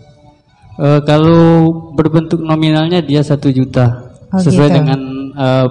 Eh, 0.79 0.99
kalau 1.03 1.67
berbentuk 1.91 2.39
nominalnya 2.39 3.03
dia 3.03 3.19
satu 3.19 3.51
juta 3.51 4.07
Oh, 4.31 4.37
sesuai 4.37 4.69
gitu. 4.69 4.77
dengan 4.79 4.99
eh, 5.35 5.67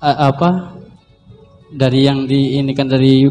a- 0.00 0.20
apa 0.30 0.72
dari 1.68 2.06
yang 2.06 2.24
di 2.24 2.56
ini 2.56 2.72
kan 2.72 2.88
dari 2.88 3.26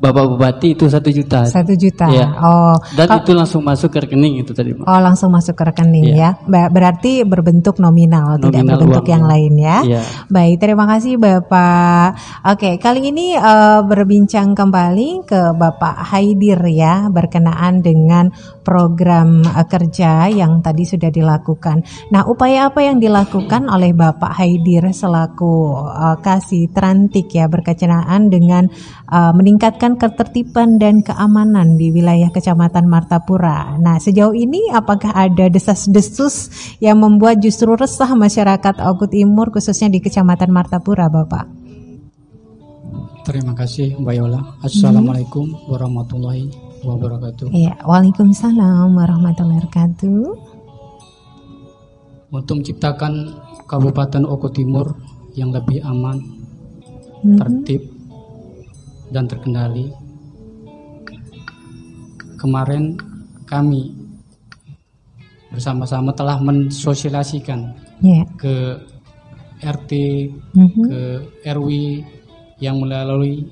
bapak 0.00 0.24
bupati 0.32 0.72
itu 0.72 0.88
satu 0.88 1.12
juta 1.12 1.44
Satu 1.44 1.76
juta. 1.76 2.08
Iya. 2.08 2.26
Oh, 2.40 2.72
dan 2.96 3.04
kal- 3.06 3.20
itu 3.20 3.36
langsung 3.36 3.60
masuk 3.60 3.92
ke 3.92 4.08
rekening 4.08 4.40
itu 4.40 4.50
tadi 4.50 4.72
Mbak. 4.72 4.88
oh 4.88 5.00
langsung 5.00 5.28
masuk 5.28 5.52
ke 5.52 5.62
rekening 5.68 6.16
Iya. 6.16 6.16
ya. 6.16 6.30
Ba- 6.48 6.72
Berarti 6.72 7.20
berbentuk 7.22 7.76
nominal, 7.76 8.40
tidak 8.40 8.64
Nominal 8.64 8.76
berbentuk 8.80 9.04
uang, 9.04 9.12
yang 9.12 9.22
ya. 9.22 9.28
lain 9.28 9.52
ya. 9.54 9.78
Iya. 9.84 10.02
Baik, 10.26 10.56
terima 10.56 10.84
kasih 10.88 11.20
Bapak. 11.20 12.08
Oke, 12.48 12.80
kali 12.80 13.12
ini 13.12 13.36
eh, 13.36 13.80
berbincang 13.84 14.56
kembali 14.56 15.28
ke 15.28 15.52
Bapak 15.52 16.08
Haidir 16.08 16.56
ya 16.66 17.12
berkenaan 17.12 17.84
dengan 17.84 18.32
program 18.64 19.44
eh, 19.44 19.66
kerja 19.68 20.32
yang 20.32 20.64
tadi 20.64 20.88
sudah 20.88 21.12
dilakukan. 21.12 21.84
Nah, 22.08 22.24
upaya 22.24 22.72
apa 22.72 22.80
yang 22.80 22.96
dilakukan 22.96 23.68
oleh 23.68 23.92
Bapak 23.92 24.32
Haidir 24.32 24.88
selaku 24.94 25.76
eh, 25.84 26.16
kasih 26.22 26.72
terantik 26.72 27.28
ya 27.30 27.50
berkenaan 27.50 28.32
dengan 28.32 28.64
eh, 29.06 29.32
meningkatkan 29.36 29.89
ketertiban 29.96 30.78
dan 30.78 31.00
keamanan 31.00 31.78
di 31.78 31.90
wilayah 31.90 32.28
Kecamatan 32.28 32.86
Martapura. 32.86 33.78
Nah, 33.78 33.96
sejauh 33.96 34.34
ini 34.34 34.68
apakah 34.70 35.14
ada 35.14 35.48
desas-desus 35.48 36.50
yang 36.82 37.00
membuat 37.00 37.40
justru 37.40 37.72
resah 37.74 38.10
masyarakat 38.12 38.82
Oku 38.84 39.06
Timur 39.08 39.54
khususnya 39.54 39.88
di 39.90 40.02
Kecamatan 40.02 40.50
Martapura, 40.52 41.08
Bapak? 41.08 41.46
Terima 43.24 43.54
kasih 43.54 43.94
Mbak 44.00 44.14
Yola. 44.16 44.40
Assalamualaikum 44.64 45.46
warahmatullahi 45.70 46.50
wabarakatuh. 46.82 47.52
Iya, 47.52 47.78
Waalaikumsalam 47.84 48.90
warahmatullahi 48.96 49.60
wabarakatuh. 49.60 50.22
Untuk 52.30 52.62
menciptakan 52.62 53.12
Kabupaten 53.66 54.22
Oku 54.26 54.48
Timur 54.50 54.98
yang 55.34 55.54
lebih 55.54 55.82
aman, 55.84 56.18
Mhm. 57.22 57.36
tertib, 57.38 57.99
dan 59.10 59.26
terkendali. 59.26 59.90
Kemarin 62.40 62.96
kami 63.44 63.92
bersama-sama 65.50 66.14
telah 66.14 66.38
mensosialisasikan 66.40 67.60
Iya. 68.00 68.22
ke 68.38 68.54
RT, 69.60 69.92
Mhm. 70.56 70.82
ke 70.88 70.98
RW 71.44 71.68
yang 72.62 72.80
melalui 72.80 73.44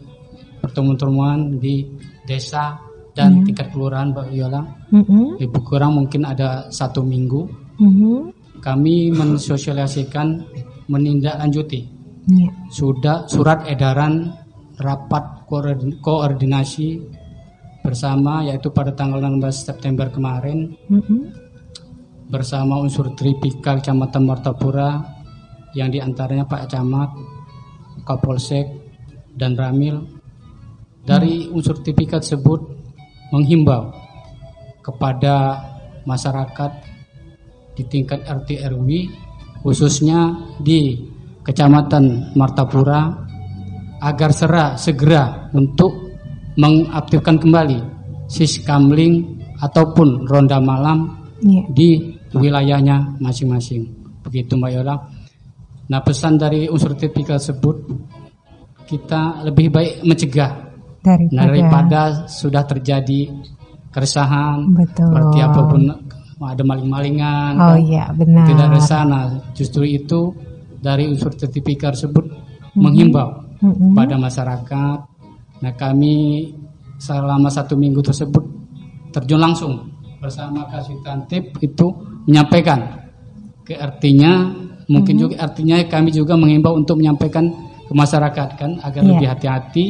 pertemuan-pertemuan 0.63 1.59
di 1.61 1.85
desa 2.25 2.79
dan 3.13 3.43
tingkat 3.43 3.69
kelurahan 3.75 4.15
Mbak 4.15 4.29
Yola. 4.31 4.63
Mhm. 4.95 5.43
Lebih 5.43 5.63
kurang 5.67 5.99
mungkin 5.99 6.23
ada 6.25 6.71
satu 6.71 7.03
minggu 7.03 7.45
Mhm. 7.83 8.17
kami 8.63 9.11
mensosialisasikan 9.13 10.39
menindaklanjuti 10.89 11.81
Iya. 12.31 12.51
sudah 12.73 13.27
surat 13.29 13.67
edaran 13.69 14.33
rapat 14.79 15.38
koordinasi 16.05 16.89
bersama 17.81 18.45
yaitu 18.45 18.69
pada 18.69 18.93
tanggal 18.93 19.17
16 19.19 19.65
September 19.65 20.13
kemarin 20.13 20.77
Mhm. 20.93 21.19
bersama 22.29 22.77
unsur 22.77 23.17
Tripika 23.17 23.81
Kecamatan 23.81 24.29
Martapura 24.29 25.01
yang 25.73 25.89
di 25.89 25.97
antaranya 25.97 26.45
Pak 26.45 26.69
Camat, 26.69 27.11
Kapolsek, 28.05 28.69
dan 29.33 29.57
Ramil. 29.57 29.97
Dari 31.09 31.49
unsur 31.49 31.81
Tripika 31.81 32.21
tersebut 32.21 32.61
menghimbau 33.33 33.89
kepada 34.85 35.57
masyarakat 36.05 36.73
di 37.73 37.83
tingkat 37.89 38.21
RT 38.29 38.61
RW 38.69 38.89
khususnya 39.65 40.37
di 40.61 41.01
Kecamatan 41.41 42.37
Martapura 42.37 43.28
agar 43.99 44.31
sera 44.31 44.75
segera 44.75 45.51
untuk 45.53 46.15
mengaktifkan 46.55 47.39
kembali 47.39 47.79
siskamling 48.29 49.39
ataupun 49.59 50.27
ronda 50.27 50.59
malam 50.59 51.19
Iya. 51.39 51.63
di 51.71 51.89
wilayahnya 52.35 53.15
masing-masing. 53.23 53.87
Begitu 54.27 54.59
Mbak 54.59 54.71
Yola. 54.75 54.97
Nah 55.89 56.01
pesan 56.03 56.35
dari 56.35 56.67
unsur 56.67 56.93
tipikal 56.93 57.39
tersebut 57.39 57.77
kita 58.85 59.45
lebih 59.45 59.71
baik 59.71 59.93
mencegah 60.03 60.53
Daripada, 60.99 61.39
daripada 61.47 62.01
sudah 62.27 62.67
terjadi 62.67 63.31
keresahan 63.89 64.67
Betul. 64.75 65.09
seperti 65.09 65.39
apa 65.41 65.61
pun 65.65 65.81
ada 66.39 66.63
maling-malingan 66.63 67.53
Oh 67.57 67.75
kan? 67.75 67.81
iya, 67.81 68.05
benar. 68.13 68.45
tidak 68.47 68.65
ada 68.69 68.81
sana 68.81 69.21
justru 69.55 69.87
itu 69.87 70.35
dari 70.79 71.07
unsur 71.07 71.33
tipikal 71.35 71.95
tersebut 71.95 72.27
Mhm. 72.27 72.79
menghimbau 72.79 73.29
Mm-mm. 73.63 73.95
pada 73.95 74.15
masyarakat 74.17 74.99
nah 75.59 75.73
kami 75.75 76.47
selama 76.99 77.51
satu 77.51 77.75
minggu 77.75 77.99
tersebut 78.03 78.45
terjun 79.11 79.43
langsung 79.43 79.75
bersama 80.19 80.67
Kasitantip 80.71 81.55
itu 81.63 81.87
menyampaikan 82.27 82.79
ke 83.63 83.75
artinya 83.79 84.51
mungkin 84.89 85.15
Mhm. 85.15 85.21
juga 85.21 85.35
artinya 85.43 85.77
kami 85.87 86.11
juga 86.11 86.35
menghimbau 86.35 86.75
untuk 86.75 86.99
menyampaikan 86.99 87.47
ke 87.87 87.93
masyarakat 87.95 88.49
kan 88.59 88.71
agar 88.83 89.03
Iya. 89.05 89.09
lebih 89.15 89.27
hati-hati 89.31 89.87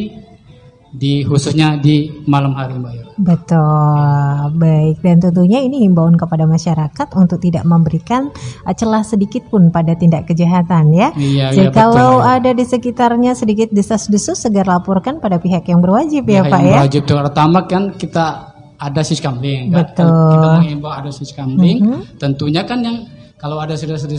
di 0.89 1.21
khususnya 1.21 1.77
di 1.77 2.09
malam 2.25 2.57
hari 2.57 2.81
Mbak 2.81 2.93
Yola. 2.97 3.13
Betul, 3.19 4.57
baik 4.57 4.97
dan 5.05 5.19
tentunya 5.21 5.61
ini 5.61 5.85
himbauan 5.85 6.17
kepada 6.17 6.49
masyarakat 6.49 7.09
untuk 7.19 7.43
tidak 7.43 7.67
memberikan 7.69 8.33
uh, 8.65 8.73
celah 8.73 9.05
sedikit 9.05 9.45
pun 9.53 9.69
pada 9.69 9.93
tindak 9.99 10.25
kejahatan 10.25 10.95
ya. 10.95 11.13
Iya, 11.13 11.53
iya, 11.53 11.69
Jikalau 11.69 12.23
betul. 12.25 12.35
ada 12.41 12.51
di 12.57 12.65
sekitarnya 12.65 13.33
sedikit 13.37 13.69
desas-desus 13.75 14.39
segera 14.39 14.79
laporkan 14.79 15.19
pada 15.21 15.37
pihak 15.43 15.67
yang 15.69 15.83
berwajib 15.83 16.25
ya, 16.25 16.47
Pak 16.47 16.61
yang 16.63 16.73
ya. 16.73 16.79
wajib 16.87 17.03
terutama 17.05 17.67
kan 17.67 17.93
kita 17.99 18.55
ada 18.79 19.03
siskamling 19.03 19.75
kan? 19.75 19.83
Betul. 19.91 20.31
kita 20.39 20.49
mengimbau 20.63 20.93
ada 20.95 21.11
siskamling 21.11 21.79
Mhm. 21.83 22.01
tentunya 22.23 22.63
kan 22.63 22.79
yang 22.79 22.97
kalau 23.39 23.59
ada 23.59 23.75
sudah-sudah 23.75 24.19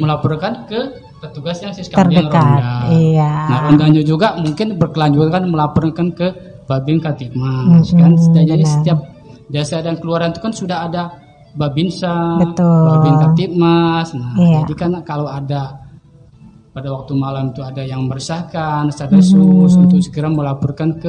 melaporkan 0.00 0.68
ke 0.68 0.80
petugas 1.26 1.58
yang 1.60 1.72
siskamling 1.72 2.26
Terdekat, 2.26 2.42
ronda 2.42 2.70
iya. 2.90 3.30
nah 3.46 3.58
rondanya 3.66 4.02
juga 4.02 4.38
mungkin 4.38 4.76
berkelanjutan 4.76 5.44
melaporkan 5.46 6.08
ke 6.10 6.28
Babin 6.64 6.98
Katimas 6.98 7.90
Mhm, 7.90 7.98
kan 7.98 8.12
benar. 8.14 8.64
setiap 8.64 8.98
desa 9.46 9.78
dan 9.78 9.94
keluaran 9.96 10.30
itu 10.30 10.40
kan 10.40 10.50
sudah 10.50 10.78
ada 10.86 11.02
Babinsa 11.52 12.36
Betul. 12.42 12.82
Babin 12.84 13.14
Katimas 13.20 14.08
nah 14.12 14.34
Iya. 14.36 14.62
jadi 14.62 14.74
kan 14.74 14.90
kalau 15.02 15.26
ada 15.26 15.78
pada 16.70 16.92
waktu 16.92 17.16
malam 17.16 17.56
itu 17.56 17.64
ada 17.64 17.80
yang 17.80 18.04
meresahkan, 18.04 18.92
desas-desus 18.92 19.32
Mhm. 19.72 19.82
untuk 19.88 19.98
segera 20.04 20.28
melaporkan 20.28 20.92
ke 20.94 21.08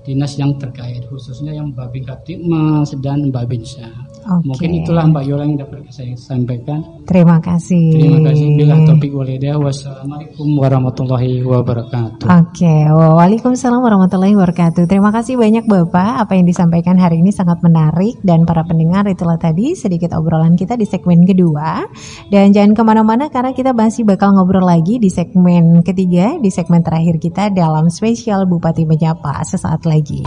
dinas 0.00 0.38
yang 0.38 0.54
terkait 0.56 1.02
khususnya 1.06 1.50
yang 1.50 1.74
Babin 1.74 2.06
Kaptipmas 2.06 2.94
dan 3.02 3.28
Babinsa. 3.28 3.90
Oke. 4.20 4.52
Mungkin 4.52 4.70
itulah 4.84 5.04
Mbak 5.08 5.24
Yola 5.24 5.44
yang 5.48 5.56
dapat 5.64 5.88
saya 5.88 6.12
sampaikan. 6.14 6.84
Terima 7.08 7.40
kasih. 7.40 7.88
Terima 7.96 8.20
kasih. 8.28 8.46
Bila 8.56 8.74
topik 8.84 9.12
walidah. 9.16 9.56
Wassalamualaikum 9.56 10.48
warahmatullahi 10.60 11.40
wabarakatuh. 11.40 12.26
Oke, 12.28 12.74
waalaikumsalam 12.92 13.80
warahmatullahi 13.80 14.36
wabarakatuh. 14.36 14.84
Terima 14.84 15.08
kasih 15.08 15.40
banyak 15.40 15.64
Bapak. 15.64 16.28
Apa 16.28 16.36
yang 16.36 16.44
disampaikan 16.44 17.00
hari 17.00 17.24
ini 17.24 17.32
sangat 17.32 17.64
menarik 17.64 18.20
dan 18.20 18.44
para 18.44 18.62
pendengar 18.68 19.08
itulah 19.08 19.40
tadi 19.40 19.72
sedikit 19.72 20.12
obrolan 20.12 20.54
kita 20.54 20.76
di 20.76 20.84
segmen 20.84 21.24
kedua. 21.24 21.88
Dan 22.28 22.52
jangan 22.52 22.76
ke 22.76 22.82
mana-mana 22.84 23.32
karena 23.32 23.56
kita 23.56 23.72
masih 23.72 24.04
bakal 24.04 24.36
ngobrol 24.36 24.64
lagi 24.64 25.00
di 25.00 25.08
segmen 25.08 25.80
ketiga, 25.80 26.36
di 26.36 26.52
segmen 26.52 26.84
terakhir 26.84 27.16
kita 27.16 27.48
dalam 27.48 27.88
spesial 27.88 28.44
Bupati 28.44 28.84
Menyapa 28.84 29.40
sesaat 29.48 29.88
lagi. 29.88 30.22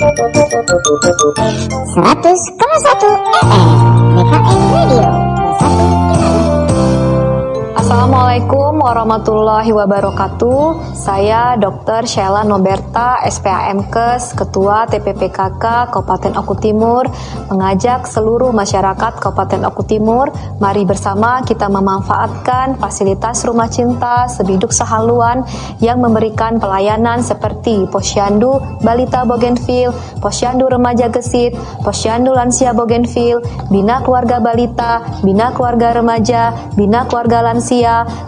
100,1 0.00 0.08
FM 0.08 0.80
BKM 0.80 1.28
Radio. 1.36 2.32
Bersatu 2.56 3.08
Assalamualaikum 7.90 8.86
warahmatullahi 8.86 9.74
wabarakatuh. 9.74 10.94
Saya 10.94 11.58
Dr. 11.58 12.06
Sheila 12.06 12.46
Noberta, 12.46 13.18
SPAMKes, 13.26 14.38
Ketua 14.38 14.86
TPPKK 14.86 15.90
Kabupaten 15.90 16.38
Oku 16.38 16.54
Timur, 16.54 17.10
mengajak 17.50 18.06
seluruh 18.06 18.54
masyarakat 18.54 19.18
Kabupaten 19.18 19.66
Oku 19.74 19.82
Timur, 19.90 20.30
mari 20.62 20.86
bersama 20.86 21.42
kita 21.42 21.66
memanfaatkan 21.66 22.78
fasilitas 22.78 23.42
Rumah 23.42 23.66
Cinta 23.66 24.30
Sebiduk 24.30 24.70
Sahaluan 24.70 25.42
yang 25.82 25.98
memberikan 25.98 26.62
pelayanan 26.62 27.26
seperti 27.26 27.90
Posyandu 27.90 28.62
Balita 28.86 29.26
Bougainville, 29.26 29.90
Posyandu 30.22 30.70
Remaja 30.70 31.10
Gesit, 31.10 31.58
Posyandu 31.82 32.38
Lansia 32.38 32.70
Bougainville, 32.70 33.42
Bina 33.66 33.98
Keluarga 34.06 34.38
Balita, 34.38 35.02
Bina 35.26 35.50
Keluarga 35.50 35.98
Remaja, 35.98 36.54
Bina 36.78 37.02
Keluarga 37.10 37.50
Lansia, 37.50 37.79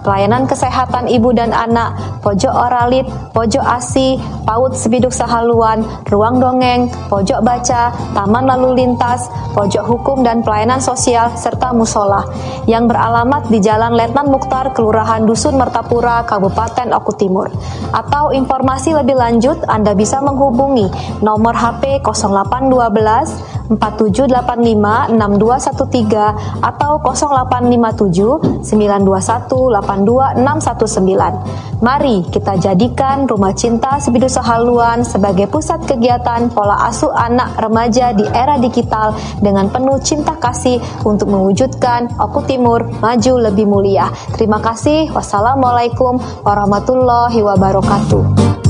pelayanan 0.06 0.48
kesehatan 0.48 1.10
ibu 1.10 1.34
dan 1.34 1.50
anak, 1.52 1.96
pojok 2.22 2.52
oralit, 2.52 3.04
pojok 3.34 3.64
asi, 3.64 4.16
PAUD 4.48 4.72
Sebiduk 4.74 5.12
Sahaluan, 5.12 5.82
ruang 6.08 6.38
dongeng, 6.38 6.88
pojok 7.10 7.42
baca, 7.42 7.92
taman 8.14 8.44
lalu 8.48 8.84
lintas, 8.84 9.28
pojok 9.52 9.84
hukum 9.84 10.24
dan 10.24 10.40
pelayanan 10.40 10.80
sosial, 10.80 11.32
serta 11.36 11.70
musola 11.76 12.24
yang 12.64 12.86
beralamat 12.86 13.50
di 13.50 13.58
Jalan 13.58 13.94
Letnan 13.98 14.30
Mukhtar, 14.30 14.72
Kelurahan 14.72 15.26
Dusun 15.26 15.58
Mertapura, 15.58 16.22
Kabupaten 16.24 16.94
Oku 16.94 17.12
Timur. 17.18 17.50
Atau 17.92 18.30
informasi 18.32 18.96
lebih 18.96 19.18
lanjut, 19.18 19.58
Anda 19.68 19.92
bisa 19.92 20.22
menghubungi 20.22 20.88
nomor 21.20 21.52
HP 21.52 22.00
0812 22.00 23.61
4785 23.78 25.16
6213 25.16 26.60
atau 26.60 27.00
0857 27.00 28.64
921 28.64 29.70
82619. 29.80 31.72
Mari 31.82 32.22
kita 32.30 32.54
jadikan 32.62 33.26
Rumah 33.26 33.50
Cinta 33.58 33.98
Sebidu 33.98 34.30
Sahaluan 34.30 35.02
sebagai 35.02 35.50
pusat 35.50 35.82
kegiatan 35.82 36.46
pola 36.54 36.78
asuh 36.86 37.10
anak 37.10 37.58
remaja 37.58 38.14
di 38.14 38.22
era 38.30 38.54
digital 38.62 39.10
dengan 39.42 39.66
penuh 39.66 39.98
cinta 39.98 40.38
kasih 40.38 40.78
untuk 41.02 41.34
mewujudkan 41.34 42.06
Oku 42.22 42.46
Timur 42.46 42.86
maju 43.02 43.50
lebih 43.50 43.66
mulia. 43.66 44.14
Terima 44.38 44.62
kasih. 44.62 45.10
Wassalamualaikum 45.10 46.22
warahmatullahi 46.46 47.42
wabarakatuh. 47.42 48.61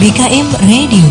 BKM 0.00 0.48
Radio. 0.64 1.04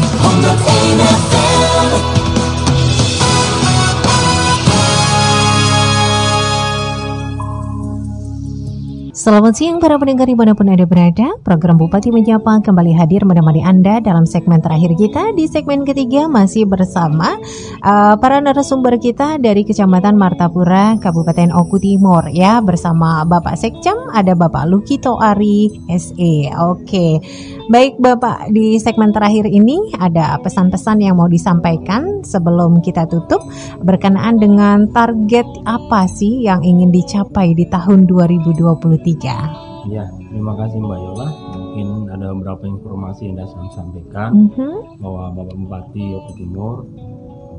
Selamat 9.30 9.54
siang 9.62 9.78
para 9.78 9.94
pendengar 10.02 10.26
di 10.26 10.34
mana 10.34 10.58
pun 10.58 10.74
Anda 10.74 10.90
berada. 10.90 11.38
Program 11.46 11.78
Bupati 11.78 12.10
Menyapa 12.10 12.66
kembali 12.66 12.98
hadir 12.98 13.30
menemani 13.30 13.62
Anda 13.62 14.02
dalam 14.02 14.26
segmen 14.26 14.58
terakhir 14.58 14.98
kita 14.98 15.38
Di 15.38 15.46
segmen 15.46 15.86
ketiga 15.86 16.26
masih 16.26 16.66
bersama 16.66 17.38
uh, 17.86 18.18
para 18.18 18.42
narasumber 18.42 18.98
kita 18.98 19.38
dari 19.38 19.70
Kecamatan 19.70 20.18
Martapura, 20.18 20.98
Kabupaten 20.98 21.54
Oku 21.54 21.78
Timur. 21.78 22.26
Ya 22.34 22.58
Bersama 22.58 23.22
Bapak 23.22 23.54
Sekcam, 23.54 24.10
ada 24.18 24.34
Bapak 24.34 24.66
Lukito 24.66 25.22
Ari 25.22 25.78
SE 25.94 26.34
Oke, 26.66 27.22
baik 27.70 28.02
Bapak 28.02 28.50
di 28.50 28.82
segmen 28.82 29.14
terakhir 29.14 29.46
ini 29.46 29.94
ada 30.02 30.42
pesan-pesan 30.42 31.06
yang 31.06 31.22
mau 31.22 31.30
disampaikan 31.30 32.26
sebelum 32.26 32.82
kita 32.82 33.06
tutup 33.06 33.46
Berkenaan 33.86 34.42
dengan 34.42 34.90
target 34.90 35.46
apa 35.70 36.10
sih 36.10 36.42
yang 36.50 36.66
ingin 36.66 36.90
dicapai 36.90 37.54
di 37.54 37.70
tahun 37.70 38.10
2023 38.10 39.19
Iya, 39.20 40.06
terima 40.32 40.54
kasih 40.56 40.80
Mbak 40.80 41.00
Yola. 41.04 41.28
Mungkin 41.56 41.88
ada 42.12 42.32
beberapa 42.32 42.64
informasi 42.68 43.32
yang 43.32 43.36
saya 43.44 43.68
sampaikan 43.76 44.52
Mhm. 44.52 45.00
bahwa 45.04 45.24
Bapak 45.36 45.56
Bupati 45.60 46.06
Oku 46.16 46.32
Timur, 46.40 46.76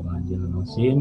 Bapak 0.01 0.11
Haji 0.21 0.33
Nasim, 0.41 0.97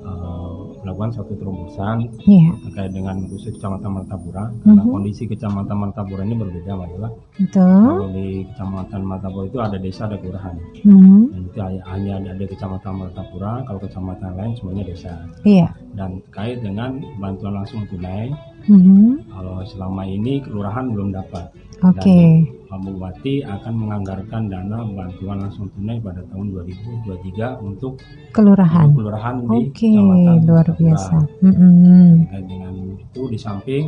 eh, 0.00 0.52
melakukan 0.80 1.10
suatu 1.12 1.34
terobosan 1.36 2.08
Iya. 2.24 2.50
terkait 2.66 2.90
dengan 2.94 3.20
khusus 3.28 3.52
Kecamatan 3.58 4.00
Martapura. 4.00 4.44
Karena 4.64 4.82
Mhm. 4.86 4.90
kondisi 4.90 5.22
Kecamatan 5.28 5.76
Martapura 5.76 6.22
ini 6.24 6.34
berbeda 6.38 6.70
Mbak 6.72 6.88
Yola. 6.94 7.08
Betul. 7.36 7.84
Kalau 7.84 8.10
di 8.10 8.28
Kecamatan 8.48 9.02
Martapura 9.04 9.44
itu 9.46 9.58
ada 9.60 9.76
desa, 9.78 10.02
ada 10.08 10.16
kelurahan. 10.18 10.56
Mhm. 10.86 11.20
Dan 11.30 11.40
itu 11.46 11.58
hanya, 11.84 12.12
ada 12.22 12.32
di 12.34 12.46
Kecamatan 12.46 12.92
Martapura, 12.94 13.52
kalau 13.66 13.78
kecamatan 13.82 14.30
lain 14.38 14.52
semuanya 14.56 14.84
desa. 14.86 15.14
Iya. 15.44 15.68
Dan 15.94 16.22
terkait 16.30 16.58
dengan 16.64 16.96
bantuan 17.20 17.54
langsung 17.60 17.84
tunai, 17.90 18.32
Mhm. 18.70 19.26
Kalau 19.26 19.66
selama 19.66 20.02
ini 20.06 20.38
kelurahan 20.46 20.86
belum 20.86 21.10
dapat. 21.10 21.50
Oke. 21.82 22.06
Dan 22.06 22.68
Pak 22.70 22.78
Bupati 22.86 23.42
akan 23.42 23.72
menganggarkan 23.74 24.42
dana 24.46 24.78
bantuan 24.86 25.42
langsung 25.42 25.66
tunai 25.74 25.98
pada 25.98 26.22
tahun 26.30 26.54
2023 26.54 27.58
untuk 27.58 27.98
Kelurahan. 28.30 28.86
untuk 28.94 29.10
kelurahan 29.10 29.36
di 29.42 29.58
Oke, 29.66 29.90
Kecamatan 29.90 30.36
luar 30.46 30.66
biasa. 30.70 31.16
Terkait 31.42 32.46
dengan 32.46 32.74
itu 32.94 33.22
di 33.26 33.38
samping 33.40 33.84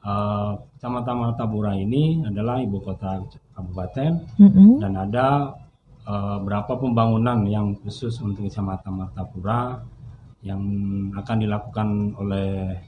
eh, 0.00 0.52
Kecamatan 0.78 1.14
Martapura 1.18 1.72
ini 1.76 2.24
adalah 2.24 2.56
ibu 2.62 2.78
kota 2.80 3.20
kabupaten 3.52 4.12
Mm-mm. 4.40 4.80
dan 4.80 4.92
ada 4.96 5.52
eh, 6.08 6.38
berapa 6.40 6.72
pembangunan 6.72 7.44
yang 7.44 7.76
khusus 7.84 8.16
untuk 8.24 8.48
Kecamatan 8.48 8.96
Martapura 8.96 9.82
yang 10.40 10.62
akan 11.12 11.36
dilakukan 11.42 11.88
oleh 12.16 12.80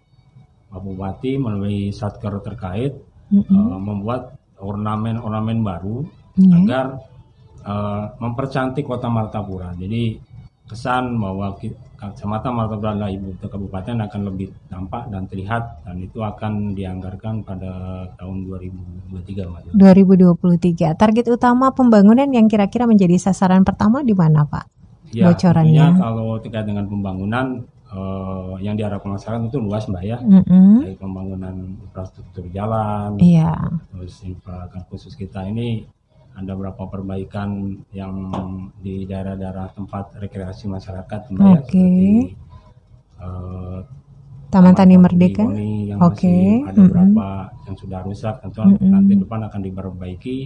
Pak 0.69 0.81
Bupati 0.81 1.41
melalui 1.41 1.89
satker 1.91 2.39
terkait 2.45 2.93
Mm-mm. 3.33 3.49
eh, 3.49 3.81
membuat 3.81 4.37
ornamen-ornamen 4.59 5.59
baru 5.63 6.05
Iya. 6.39 6.55
agar 6.55 6.87
eh, 7.67 8.05
mempercantik 8.23 8.87
kota 8.87 9.11
Martapura. 9.11 9.75
Jadi 9.75 10.15
kesan 10.71 11.19
bahwa 11.19 11.59
Kecamatan 11.99 12.55
Martapura 12.55 12.95
adalah 12.95 13.11
ibu 13.11 13.35
kota 13.35 13.59
kabupaten 13.59 14.07
akan 14.07 14.21
lebih 14.31 14.55
tampak 14.71 15.11
dan 15.11 15.27
terlihat 15.27 15.83
dan 15.83 15.99
itu 15.99 16.23
akan 16.23 16.71
dianggarkan 16.79 17.43
pada 17.43 18.07
tahun 18.15 18.47
2023 18.47 19.51
Mas. 19.51 19.67
2023. 19.75 20.95
Target 20.95 21.27
utama 21.27 21.75
pembangunan 21.75 22.31
yang 22.31 22.47
kira-kira 22.47 22.87
menjadi 22.87 23.19
sasaran 23.19 23.67
pertama 23.67 24.07
di 24.07 24.15
mana, 24.15 24.47
Pak? 24.47 24.71
Ya, 25.11 25.27
Bocorannya. 25.27 25.99
kalau 25.99 26.39
terkait 26.39 26.71
dengan 26.71 26.87
pembangunan 26.87 27.67
eh, 27.89 28.55
yang 28.61 28.75
diharapkan 28.77 29.17
masyarakat 29.17 29.49
itu 29.49 29.59
luas 29.59 29.85
Mbak 29.89 30.05
ya. 30.05 30.19
Mm-mm. 30.21 30.85
Dari 30.85 30.97
pembangunan 30.97 31.55
infrastruktur 31.81 32.45
jalan, 32.53 33.17
Iya. 33.17 33.55
terus 33.93 34.21
infrastruktur 34.23 34.85
khusus 34.97 35.15
kita 35.15 35.45
ini 35.45 35.85
ada 36.39 36.55
beberapa 36.55 36.87
perbaikan 36.87 37.83
yang 37.91 38.31
di 38.79 39.03
daerah-daerah 39.03 39.75
tempat 39.75 40.15
rekreasi 40.23 40.71
masyarakat 40.71 41.35
Mbak 41.35 41.43
ya, 41.43 41.59
Oke. 41.59 41.67
seperti 41.67 42.11
eh, 43.19 43.79
Taman 44.49 44.73
Tani 44.73 44.97
Merdeka. 44.97 45.45
Oke. 45.45 45.53
masih 45.99 46.65
ada 46.65 46.79
Mm-mm. 46.79 46.89
beberapa 46.89 47.29
yang 47.69 47.77
sudah 47.77 48.01
rusak 48.01 48.35
tentu 48.41 48.65
Mm-mm. 48.65 48.89
nanti 48.89 49.13
depan 49.19 49.45
akan 49.45 49.61
diperbaiki 49.61 50.39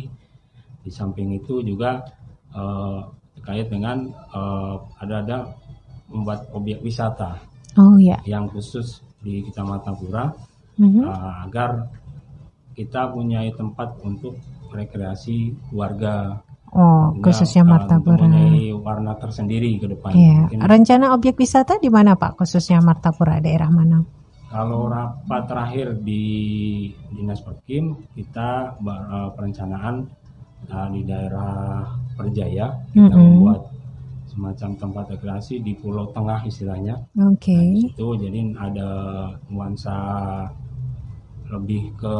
di 0.83 0.91
samping 0.91 1.37
itu 1.39 1.63
juga 1.63 2.03
eh, 2.51 2.99
terkait 3.39 3.69
dengan 3.71 4.09
eh, 4.11 4.75
ada 4.99 5.15
ada 5.23 5.39
membuat 6.13 6.47
objek 6.53 6.79
wisata 6.81 7.41
Oh 7.75 7.97
ya. 7.97 8.21
yang 8.25 8.47
khusus 8.47 9.01
di 9.19 9.41
Kecamatan 9.43 9.95
Pura 9.97 10.25
Mhm. 10.77 11.03
eh, 11.03 11.35
agar 11.45 11.89
kita 12.73 13.09
punya 13.09 13.45
tempat 13.51 13.97
untuk 14.01 14.37
rekreasi 14.71 15.53
warga 15.71 16.41
Oh, 16.73 17.13
Sehingga, 17.13 17.25
khususnya 17.29 17.63
eh, 17.63 17.69
Martapura. 17.69 18.25
mempunyai 18.25 18.73
warna 18.73 19.13
tersendiri 19.15 19.77
ke 19.77 19.93
depan 19.93 20.09
Iya. 20.09 20.49
Mungkin 20.49 20.59
Rencana 20.65 21.13
objek 21.13 21.37
wisata 21.37 21.77
di 21.77 21.93
mana, 21.93 22.17
Pak? 22.17 22.41
Khususnya 22.41 22.81
Martapura 22.81 23.45
daerah 23.45 23.69
mana? 23.69 24.01
Kalau 24.49 24.89
rapat 24.89 25.43
terakhir 25.45 26.01
di 26.01 26.25
Dinas 27.11 27.41
Perkim, 27.41 27.93
kita 28.17 28.73
eh, 28.81 29.29
perencanaan 29.37 30.09
eh, 30.65 30.89
di 30.93 31.01
daerah 31.05 31.85
Perjaya, 32.13 32.73
kita 32.89 33.05
Mm-mm. 33.05 33.21
membuat 33.21 33.69
semacam 34.33 34.71
tempat 34.81 35.05
rekreasi 35.13 35.61
di 35.61 35.77
Pulau 35.77 36.09
Tengah 36.11 36.41
istilahnya. 36.49 36.97
Oke. 37.21 37.53
Nah, 37.53 37.65
di 37.69 37.79
situ 37.85 38.07
jadi 38.17 38.41
ada 38.57 38.89
nuansa 39.53 39.97
lebih 41.53 41.93
ke 42.01 42.17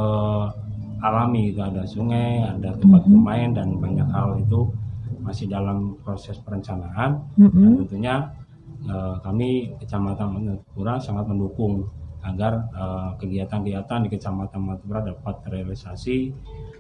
alami 1.03 1.51
itu 1.51 1.59
ada 1.59 1.83
sungai, 1.89 2.45
ada 2.45 2.71
tempat 2.79 3.03
Mhm. 3.03 3.11
bermain 3.11 3.51
dan 3.57 3.69
banyak 3.81 4.09
hal 4.13 4.39
itu 4.39 4.69
masih 5.25 5.47
dalam 5.49 5.95
proses 6.05 6.37
perencanaan 6.43 7.23
dan 7.39 7.51
Mm-mm. 7.51 7.79
tentunya 7.87 8.15
eh, 8.83 9.15
kami 9.23 9.71
Kecamatan 9.79 10.27
Matupura 10.35 10.99
sangat 10.99 11.31
mendukung 11.31 11.87
agar 12.23 12.53
eh, 12.71 13.11
kegiatan-kegiatan 13.19 13.99
di 14.07 14.09
Kecamatan 14.15 14.61
Matupura 14.63 15.03
dapat 15.03 15.35
terrealisasi 15.43 16.17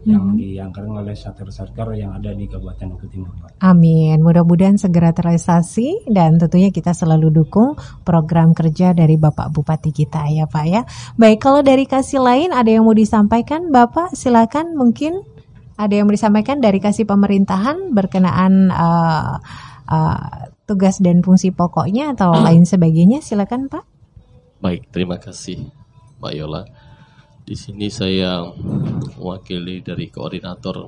yang 0.02 0.34
Mhm. 0.34 0.38
dianggarkan 0.38 0.98
oleh 0.98 1.14
satker-satker 1.14 1.94
yang 1.94 2.10
ada 2.10 2.34
di 2.34 2.50
Kabupaten 2.50 2.98
Oku 2.98 3.06
Timur. 3.06 3.34
Amin. 3.62 4.18
Mudah-mudahan 4.18 4.74
segera 4.74 5.14
terrealisasi 5.14 6.10
dan 6.10 6.42
tentunya 6.42 6.74
kita 6.74 6.90
selalu 6.90 7.30
dukung 7.30 7.78
program 8.02 8.50
kerja 8.50 8.90
dari 8.94 9.14
Bapak 9.14 9.54
Bupati 9.54 9.94
kita 9.94 10.26
ya 10.26 10.50
Pak 10.50 10.64
ya. 10.66 10.82
Baik, 11.14 11.38
kalau 11.38 11.62
dari 11.62 11.86
kasih 11.86 12.18
lain 12.18 12.50
ada 12.50 12.66
yang 12.66 12.82
mau 12.82 12.94
disampaikan 12.94 13.70
Bapak 13.70 14.18
silakan 14.18 14.74
mungkin 14.74 15.22
ada 15.78 15.94
yang 15.94 16.10
mau 16.10 16.14
disampaikan 16.14 16.58
dari 16.58 16.82
kasih 16.82 17.06
pemerintahan 17.06 17.94
berkenaan 17.94 18.74
eh, 18.74 19.34
eh, 19.86 20.50
tugas 20.66 20.98
dan 20.98 21.22
fungsi 21.22 21.54
pokoknya 21.54 22.18
atau 22.18 22.34
lain 22.34 22.66
sebagainya 22.66 23.22
silakan 23.22 23.70
Pak. 23.70 23.91
Baik, 24.62 24.94
terima 24.94 25.18
kasih 25.18 25.58
Mbak 26.22 26.32
Yola. 26.38 26.62
Di 27.42 27.58
sini 27.58 27.90
saya 27.90 28.46
mewakili 29.18 29.82
dari 29.82 30.06
koordinator 30.06 30.86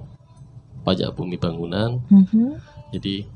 pajak 0.86 1.10
bumi 1.18 1.34
bangunan. 1.34 1.98
Mhm. 2.06 2.54
Jadi 2.94 3.26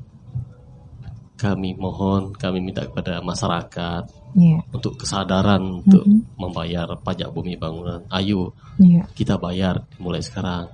kami 1.35 1.75
mohon, 1.75 2.31
kami 2.31 2.63
minta 2.63 2.87
kepada 2.87 3.19
masyarakat 3.19 4.03
Iya. 4.39 4.63
untuk 4.71 4.95
kesadaran 4.95 5.83
untuk 5.83 6.07
Mhm. 6.07 6.39
membayar 6.39 6.87
pajak 7.03 7.35
bumi 7.35 7.59
bangunan. 7.59 8.07
Ayo 8.07 8.55
Iya. 8.79 9.11
kita 9.11 9.35
bayar 9.35 9.83
mulai 9.99 10.23
sekarang. 10.23 10.71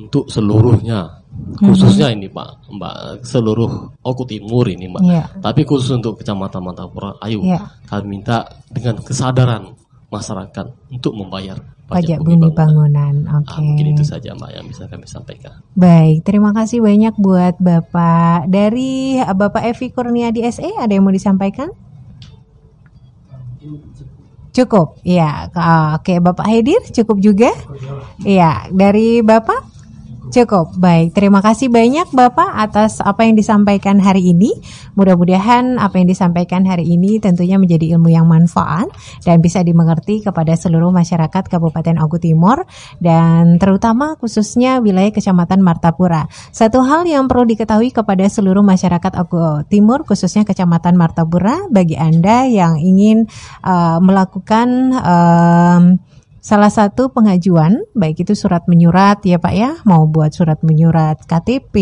Untuk 0.00 0.32
seluruhnya, 0.32 1.19
khususnya 1.60 2.10
ini 2.12 2.26
Pak, 2.26 2.70
Mbak, 2.70 3.26
seluruh 3.26 3.94
Oku 4.02 4.24
Timur 4.26 4.66
ini 4.66 4.90
Mbak. 4.90 5.02
Iya. 5.02 5.24
Tapi 5.40 5.62
khusus 5.64 5.90
untuk 5.94 6.18
Kecamatan 6.20 6.60
Mantapura, 6.62 7.16
ayo 7.22 7.42
Iya. 7.42 7.70
kami 7.86 8.18
minta 8.18 8.46
dengan 8.70 8.98
kesadaran 9.00 9.74
masyarakat 10.10 10.66
untuk 10.90 11.14
membayar 11.14 11.58
Pajak 11.90 12.22
bumi 12.22 12.54
bangunan. 12.54 13.26
Oke. 13.42 13.50
Ah, 13.50 13.58
mungkin 13.58 13.98
itu 13.98 14.06
saja 14.06 14.30
Mbak 14.30 14.50
yang 14.54 14.66
bisa 14.70 14.86
kami 14.86 15.10
sampaikan. 15.10 15.58
Baik, 15.74 16.22
terima 16.22 16.54
kasih 16.54 16.78
banyak 16.78 17.18
buat 17.18 17.58
Bapak. 17.58 18.46
Dari 18.46 19.18
uh, 19.18 19.34
Bapak 19.34 19.66
Evi 19.66 19.90
Kurniadi 19.90 20.46
SE, 20.54 20.70
ada 20.78 20.86
yang 20.86 21.02
mau 21.02 21.10
disampaikan? 21.10 21.66
Cukup, 24.54 25.02
ya. 25.02 25.50
Oke, 25.98 26.22
Bapak 26.22 26.46
Hedir, 26.46 26.78
cukup 26.94 27.18
juga? 27.18 27.50
Iya, 28.22 28.70
dari 28.70 29.26
Bapak? 29.26 29.79
Cukup, 30.30 30.78
baik. 30.78 31.10
Terima 31.10 31.42
kasih 31.42 31.66
banyak 31.74 32.14
Bapak 32.14 32.54
atas 32.54 33.02
apa 33.02 33.26
yang 33.26 33.34
disampaikan 33.34 33.98
hari 33.98 34.30
ini. 34.30 34.54
Mudah-mudahan 34.94 35.74
apa 35.74 35.98
yang 35.98 36.06
disampaikan 36.06 36.62
hari 36.62 36.86
ini 36.86 37.18
tentunya 37.18 37.58
menjadi 37.58 37.98
ilmu 37.98 38.14
yang 38.14 38.30
manfaat 38.30 38.86
dan 39.26 39.42
bisa 39.42 39.66
dimengerti 39.66 40.22
kepada 40.22 40.54
seluruh 40.54 40.94
masyarakat 40.94 41.50
Kabupaten 41.50 41.98
Ogu 41.98 42.22
Timur 42.22 42.62
dan 43.02 43.58
terutama 43.58 44.14
khususnya 44.22 44.78
wilayah 44.78 45.10
Kecamatan 45.10 45.66
Martapura. 45.66 46.30
Satu 46.54 46.86
hal 46.86 47.10
yang 47.10 47.26
perlu 47.26 47.50
diketahui 47.50 47.90
kepada 47.90 48.22
seluruh 48.30 48.62
masyarakat 48.62 49.18
Ogu 49.18 49.66
Timur 49.66 50.06
khususnya 50.06 50.46
Kecamatan 50.46 50.94
Martapura 50.94 51.66
bagi 51.74 51.98
Anda 51.98 52.46
yang 52.46 52.78
ingin 52.78 53.26
uh, 53.66 53.98
melakukan 53.98 54.94
um, 54.94 55.82
Salah 56.40 56.72
satu 56.72 57.12
pengajuan, 57.12 57.84
baik 57.92 58.24
itu 58.24 58.32
surat 58.32 58.64
menyurat 58.64 59.20
ya 59.28 59.36
Pak 59.36 59.52
ya, 59.52 59.76
mau 59.84 60.08
buat 60.08 60.32
surat 60.32 60.64
menyurat 60.64 61.20
KTP 61.28 61.76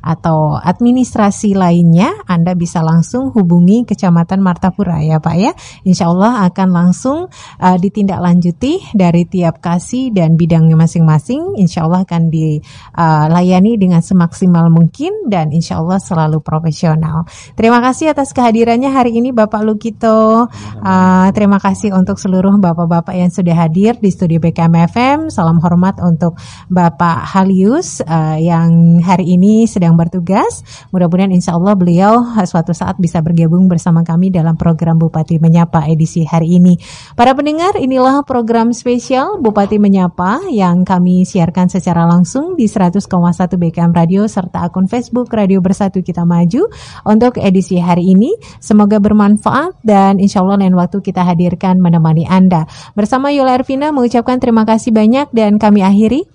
atau 0.00 0.56
administrasi 0.56 1.52
lainnya, 1.52 2.08
Anda 2.24 2.56
bisa 2.56 2.80
langsung 2.80 3.28
hubungi 3.36 3.84
Kecamatan 3.84 4.40
Martapura 4.40 5.04
ya 5.04 5.20
Pak 5.20 5.36
ya. 5.36 5.52
Insya 5.84 6.08
Allah 6.08 6.48
akan 6.48 6.68
langsung 6.72 7.28
uh, 7.60 7.76
ditindaklanjuti 7.76 8.96
dari 8.96 9.28
tiap 9.28 9.60
kasih 9.60 10.16
dan 10.16 10.40
bidangnya 10.40 10.80
masing-masing. 10.80 11.60
Insya 11.60 11.84
Allah 11.84 12.08
akan 12.08 12.32
dilayani 12.32 13.76
dengan 13.76 14.00
semaksimal 14.00 14.72
mungkin 14.72 15.28
dan 15.28 15.52
insya 15.52 15.84
Allah 15.84 16.00
selalu 16.00 16.40
profesional. 16.40 17.28
Terima 17.52 17.84
kasih 17.84 18.16
atas 18.16 18.32
kehadirannya 18.32 18.88
hari 18.88 19.20
ini 19.20 19.28
Bapak 19.36 19.60
Lukito. 19.60 20.48
Uh, 20.80 21.28
terima 21.36 21.60
kasih 21.60 21.92
untuk 21.92 22.16
seluruh 22.16 22.56
bapak-bapak 22.56 23.12
yang 23.12 23.28
sudah 23.28 23.52
hadir 23.52 23.73
hadir 23.74 23.98
di 23.98 24.06
studio 24.14 24.38
BKM 24.38 24.70
FM. 24.86 25.18
Salam 25.34 25.58
hormat 25.58 25.98
untuk 25.98 26.38
Bapak 26.70 27.26
Halius 27.26 27.98
uh, 28.06 28.38
yang 28.38 29.02
hari 29.02 29.34
ini 29.34 29.66
sedang 29.66 29.98
bertugas. 29.98 30.62
Mudah-mudahan 30.94 31.34
insya 31.34 31.58
Allah 31.58 31.74
beliau 31.74 32.22
suatu 32.46 32.70
saat 32.70 33.02
bisa 33.02 33.18
bergabung 33.18 33.66
bersama 33.66 34.06
kami 34.06 34.30
dalam 34.30 34.54
program 34.54 34.94
Bupati 34.94 35.42
Menyapa 35.42 35.90
edisi 35.90 36.22
hari 36.22 36.62
ini. 36.62 36.78
Para 37.18 37.34
pendengar, 37.34 37.74
inilah 37.74 38.22
program 38.22 38.70
spesial 38.70 39.42
Bupati 39.42 39.82
Menyapa 39.82 40.46
yang 40.54 40.86
kami 40.86 41.26
siarkan 41.26 41.66
secara 41.66 42.06
langsung 42.06 42.54
di 42.54 42.70
100,1 42.70 43.10
BKM 43.58 43.90
Radio 43.90 44.30
serta 44.30 44.70
akun 44.70 44.86
Facebook 44.86 45.34
Radio 45.34 45.58
Bersatu 45.58 45.98
Kita 45.98 46.22
Maju 46.22 46.70
untuk 47.10 47.42
edisi 47.42 47.82
hari 47.82 48.14
ini. 48.14 48.38
Semoga 48.62 49.02
bermanfaat 49.02 49.82
dan 49.82 50.22
insya 50.22 50.46
Allah 50.46 50.62
lain 50.62 50.78
waktu 50.78 51.02
kita 51.02 51.26
hadirkan 51.26 51.82
menemani 51.82 52.22
Anda. 52.30 52.70
Bersama 52.94 53.34
Yola 53.34 53.63
Ervina 53.64 53.96
mengucapkan 53.96 54.36
terima 54.36 54.68
kasih 54.68 54.92
banyak 54.92 55.32
dan 55.32 55.56
kami 55.56 55.80
akhiri. 55.80 56.28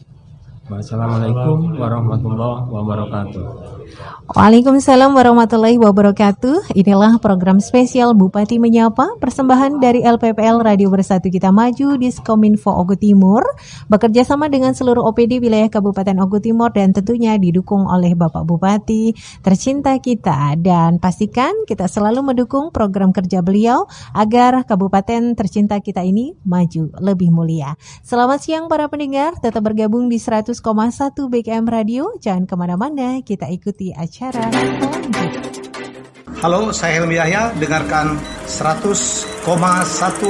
Wassalamualaikum 0.65 1.77
warahmatullahi 1.77 2.65
wabarakatuh. 2.73 3.45
Waalaikumsalam 4.29 5.17
warahmatullahi 5.17 5.81
wabarakatuh. 5.81 6.77
Inilah 6.77 7.17
program 7.17 7.57
spesial 7.57 8.13
Bupati 8.13 8.61
Menyapa, 8.61 9.17
persembahan 9.17 9.81
dari 9.81 10.05
LPPL 10.05 10.61
Radio 10.61 10.93
Bersatu 10.93 11.33
Kita 11.33 11.49
Maju 11.49 11.97
di 11.97 12.13
Skominfo 12.13 12.69
Ogo 12.69 12.93
Timur, 12.93 13.41
bekerja 13.89 14.21
sama 14.21 14.45
dengan 14.45 14.77
seluruh 14.77 15.01
OPD 15.09 15.41
wilayah 15.41 15.65
Kabupaten 15.73 16.13
Ogo 16.21 16.37
Timur 16.37 16.69
dan 16.69 16.93
tentunya 16.93 17.41
didukung 17.41 17.89
oleh 17.89 18.13
Bapak 18.13 18.45
Bupati 18.45 19.17
tercinta 19.41 19.97
kita 19.97 20.53
dan 20.61 21.01
pastikan 21.01 21.65
kita 21.65 21.89
selalu 21.89 22.21
mendukung 22.21 22.69
program 22.69 23.09
kerja 23.09 23.41
beliau 23.41 23.89
agar 24.13 24.61
Kabupaten 24.61 25.33
tercinta 25.33 25.81
kita 25.81 26.05
ini 26.05 26.37
maju 26.45 26.93
lebih 27.01 27.33
mulia. 27.33 27.73
Selamat 28.05 28.45
siang 28.45 28.69
para 28.69 28.85
pendengar, 28.93 29.41
tetap 29.41 29.65
bergabung 29.65 30.05
di 30.05 30.21
100,1 30.21 30.53
BKM 31.17 31.65
Radio. 31.65 32.13
Jangan 32.21 32.45
ke 32.45 32.53
mana-mana, 32.53 33.25
kita 33.25 33.49
ikuti 33.49 33.88
acara 33.97 34.49
Halo, 36.39 36.71
saya 36.71 37.03
Helmi 37.03 37.19
Yahya. 37.19 37.51
Dengarkan 37.59 38.15
100,1 38.47 39.43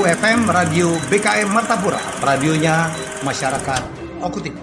FM 0.10 0.40
Radio 0.50 0.90
BKM 1.06 1.54
Martapura. 1.54 2.02
Radionya 2.18 2.90
masyarakat 3.22 3.82
Okutim. 4.18 4.58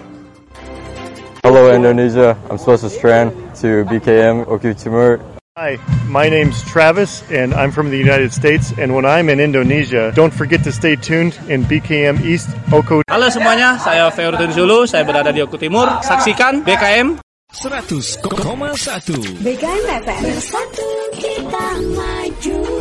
Hello 1.47 1.71
Indonesia, 1.71 2.35
I'm 2.51 2.59
Swastiak 2.59 2.91
Strand 2.91 3.31
to 3.63 3.87
BKM 3.87 4.43
Oku 4.51 4.75
Timur. 4.75 5.23
Hi, 5.55 5.79
my 6.11 6.27
name's 6.27 6.59
Travis 6.67 7.23
and 7.31 7.55
I'm 7.55 7.71
from 7.71 7.95
the 7.95 7.97
United 7.97 8.35
States 8.35 8.75
and 8.75 8.91
when 8.91 9.07
I'm 9.07 9.31
in 9.31 9.39
Indonesia, 9.39 10.11
don't 10.11 10.35
forget 10.35 10.67
to 10.67 10.75
stay 10.75 10.99
tuned 10.99 11.39
in 11.47 11.63
BKM 11.63 12.27
East 12.27 12.51
Oko. 12.75 13.07
Halo 13.07 13.31
semuanya, 13.31 13.79
saya 13.79 14.11
Feurudin 14.11 14.51
Zulu, 14.51 14.83
saya 14.83 15.07
berada 15.07 15.31
di 15.31 15.39
Oku 15.39 15.55
Timur. 15.55 15.87
Saksikan 16.03 16.67
BKM 16.67 17.23
100,1 17.47 19.39
BKM 19.39 19.85
FM 20.03 20.19
Bersatu 20.19 20.87
kita 21.15 21.67
maju. 21.95 22.76